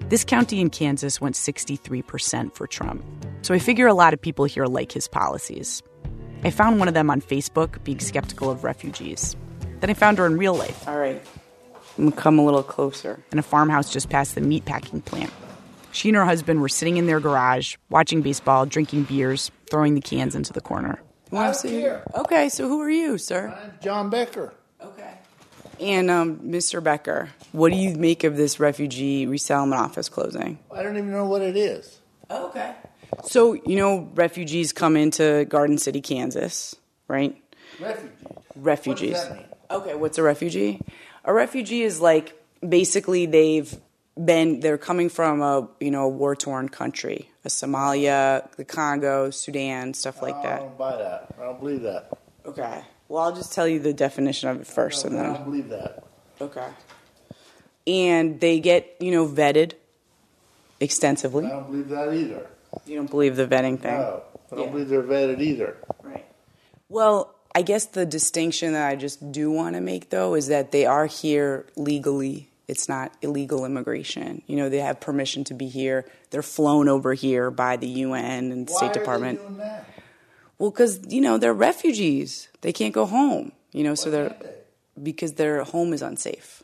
[0.09, 3.05] This county in Kansas went 63% for Trump.
[3.43, 5.83] So I figure a lot of people here like his policies.
[6.43, 9.35] I found one of them on Facebook being skeptical of refugees.
[9.79, 10.87] Then I found her in real life.
[10.87, 11.21] All right.
[11.97, 13.23] I'm gonna come a little closer.
[13.31, 15.31] In a farmhouse just past the meatpacking plant.
[15.91, 20.01] She and her husband were sitting in their garage, watching baseball, drinking beers, throwing the
[20.01, 21.01] cans into the corner.
[21.31, 22.03] I don't here?
[22.15, 23.57] Okay, so who are you, sir?
[23.61, 24.53] I'm John Becker.
[24.81, 25.13] Okay.
[25.79, 26.83] And um, Mr.
[26.83, 30.59] Becker, what do you make of this refugee resettlement office closing?
[30.71, 31.99] I don't even know what it is.
[32.29, 32.75] okay.
[33.23, 36.75] So, you know, refugees come into Garden City, Kansas,
[37.07, 37.35] right?
[37.79, 38.11] Refugee.
[38.55, 39.11] Refugees.
[39.13, 39.45] What does that mean?
[39.69, 40.81] Okay, what's a refugee?
[41.25, 42.33] A refugee is like
[42.67, 43.75] basically they've
[44.23, 49.29] been they're coming from a you know a war torn country, a Somalia, the Congo,
[49.29, 50.53] Sudan, stuff like that.
[50.53, 51.35] I don't buy that.
[51.39, 52.17] I don't believe that.
[52.45, 52.81] Okay.
[53.09, 55.69] Well, I'll just tell you the definition of it first, and I then don't believe
[55.69, 56.03] that.
[56.41, 56.67] okay.
[57.85, 59.73] And they get you know vetted
[60.79, 61.45] extensively.
[61.45, 62.47] I don't believe that either.
[62.85, 63.97] You don't believe the vetting thing?
[63.97, 64.21] No,
[64.51, 65.77] I don't believe they're vetted either.
[66.03, 66.25] Right.
[66.89, 70.71] Well, I guess the distinction that I just do want to make, though, is that
[70.71, 74.41] they are here legally It's not illegal immigration.
[74.45, 76.05] You know, they have permission to be here.
[76.31, 79.39] They're flown over here by the UN and Why State are they Department.
[79.39, 79.85] doing that?
[80.59, 82.49] Well, because you know they're refugees.
[82.61, 83.53] They can't go home.
[83.71, 84.35] You know, so they're
[85.01, 86.63] because their home is unsafe.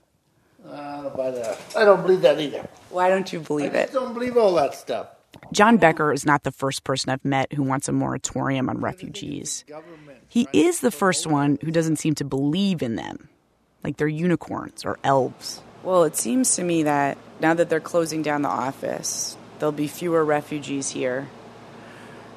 [0.69, 1.59] I don't buy that.
[1.77, 2.67] I don't believe that either.
[2.89, 3.81] Why don't you believe I it?
[3.83, 5.07] just don't believe all that stuff.
[5.51, 9.63] John Becker is not the first person I've met who wants a moratorium on refugees.
[10.27, 13.29] He is the first one who doesn't seem to believe in them,
[13.83, 15.61] like they're unicorns or elves.
[15.83, 19.87] Well, it seems to me that now that they're closing down the office, there'll be
[19.87, 21.27] fewer refugees here.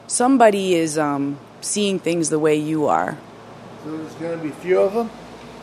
[0.09, 3.17] Somebody is um, seeing things the way you are.
[3.85, 5.11] So there's going to be few of them?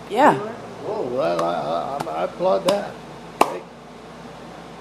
[0.09, 0.39] Yeah.
[0.85, 2.93] Oh, well, I, I, I applaud that.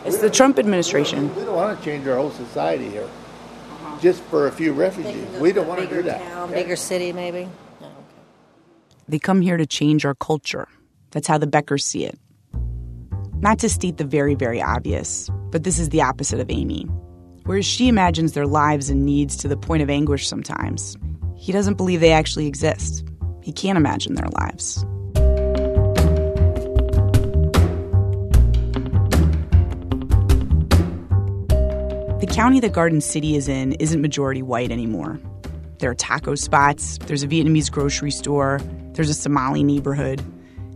[0.04, 1.34] It's the Trump administration.
[1.36, 3.98] We don't want to change our whole society here uh-huh.
[4.00, 5.26] just for a few refugees.
[5.38, 6.20] We don't want to do that.
[6.20, 7.48] Town, bigger city, maybe.
[9.08, 10.66] They come here to change our culture.
[11.10, 12.18] That's how the Beckers see it.
[13.40, 16.84] Not to state the very, very obvious, but this is the opposite of Amy.
[17.44, 20.96] Whereas she imagines their lives and needs to the point of anguish sometimes,
[21.36, 23.04] he doesn't believe they actually exist.
[23.42, 24.84] He can't imagine their lives.
[32.32, 35.20] County that Garden City is in isn't majority white anymore.
[35.78, 38.58] There are taco spots, there's a Vietnamese grocery store,
[38.94, 40.20] there's a Somali neighborhood.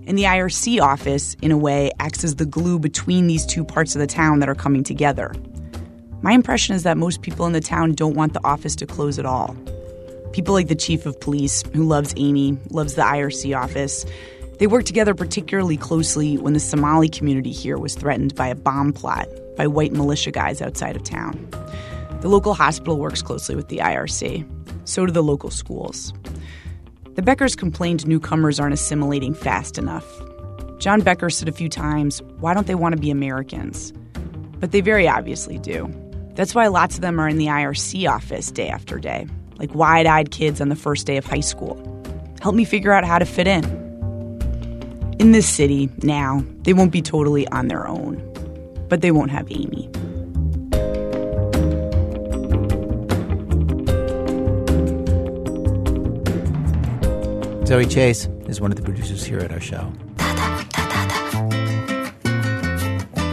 [0.06, 3.96] And the IRC office, in a way, acts as the glue between these two parts
[3.96, 5.34] of the town that are coming together.
[6.20, 9.18] My impression is that most people in the town don't want the office to close
[9.18, 9.56] at all.
[10.32, 14.04] People like the chief of police, who loves Amy, loves the IRC office,
[14.58, 18.92] they worked together particularly closely when the Somali community here was threatened by a bomb
[18.92, 19.26] plot
[19.56, 21.48] by white militia guys outside of town.
[22.20, 24.48] The local hospital works closely with the IRC.
[24.88, 26.12] So do the local schools.
[27.14, 30.04] The Beckers complained newcomers aren't assimilating fast enough.
[30.78, 33.92] John Becker said a few times, why don't they want to be Americans?
[34.60, 35.90] But they very obviously do.
[36.34, 39.26] That's why lots of them are in the IRC office day after day,
[39.56, 41.82] like wide eyed kids on the first day of high school.
[42.42, 43.64] Help me figure out how to fit in.
[45.18, 48.16] In this city, now, they won't be totally on their own,
[48.88, 49.88] but they won't have Amy.
[57.66, 59.92] Zoe Chase is one of the producers here at our show.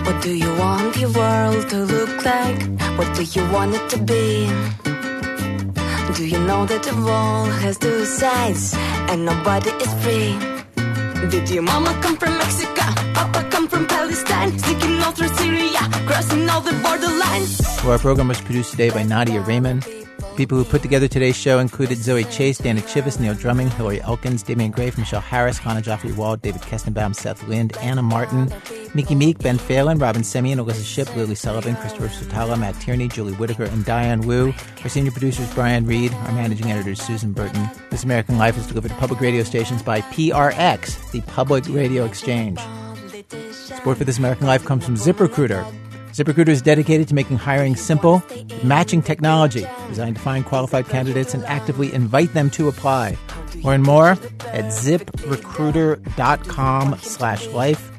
[0.05, 2.59] What do you want your world to look like?
[2.97, 4.47] What do you want it to be?
[6.15, 8.73] Do you know that the wall has two sides
[9.09, 10.33] and nobody is free?
[11.29, 12.85] Did your mama come from Mexico?
[13.13, 14.57] Papa come from Palestine?
[14.59, 17.84] Sneaking all through Syria, crossing all the borderlines.
[17.84, 19.84] Well, our program was produced today by Nadia Reiman.
[20.36, 24.41] People who put together today's show included Zoe Chase, Dana Chivas, Neil Drumming, Hillary Elkins,
[24.41, 28.51] Damian Graef, Michelle Harris, Hannah Joffe-Walt, David Kestenbaum, Seth Lind, Anna Martin,
[28.95, 33.34] Miki Meek, Ben Phelan, Robyn Semien, Alissa Shipp, Lily Sullivan, Christopher Swetala, Matt Tierney, Julie
[33.34, 34.53] Whitaker, and Diane Wu.
[34.82, 36.11] Our senior producer is Brian Reed.
[36.11, 37.70] Our managing editor is Susan Burton.
[37.91, 42.59] This American Life is delivered to public radio stations by PRX, the Public Radio Exchange.
[43.51, 45.65] Support for This American Life comes from ZipRecruiter.
[46.11, 48.21] ZipRecruiter is dedicated to making hiring simple,
[48.63, 53.17] matching technology designed to find qualified candidates and actively invite them to apply.
[53.63, 57.89] Learn more at ziprecruiter.com slash life.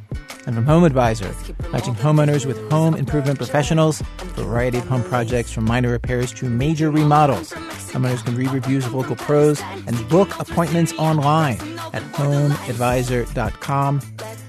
[0.47, 1.35] And from Home Advisor,
[1.73, 6.49] matching homeowners with home improvement professionals a variety of home projects from minor repairs to
[6.49, 7.53] major remodels.
[7.53, 11.55] Homeowners can read reviews of local pros and book appointments online
[11.93, 14.01] at homeadvisor.com.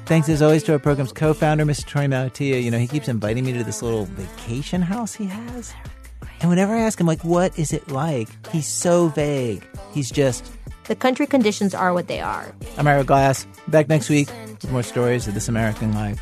[0.06, 1.84] Thanks as always to our program's co founder, Mr.
[1.84, 2.62] Torey Malatia.
[2.62, 5.74] You know, he keeps inviting me to this little vacation house he has.
[6.42, 8.30] And whenever I ask him, like, what is it like?
[8.52, 9.64] He's so vague.
[9.94, 10.52] He's just.
[10.84, 12.54] The country conditions are what they are.
[12.78, 13.48] I'm Ira Glass.
[13.68, 14.30] Back next week
[14.62, 16.22] with more stories of this American life.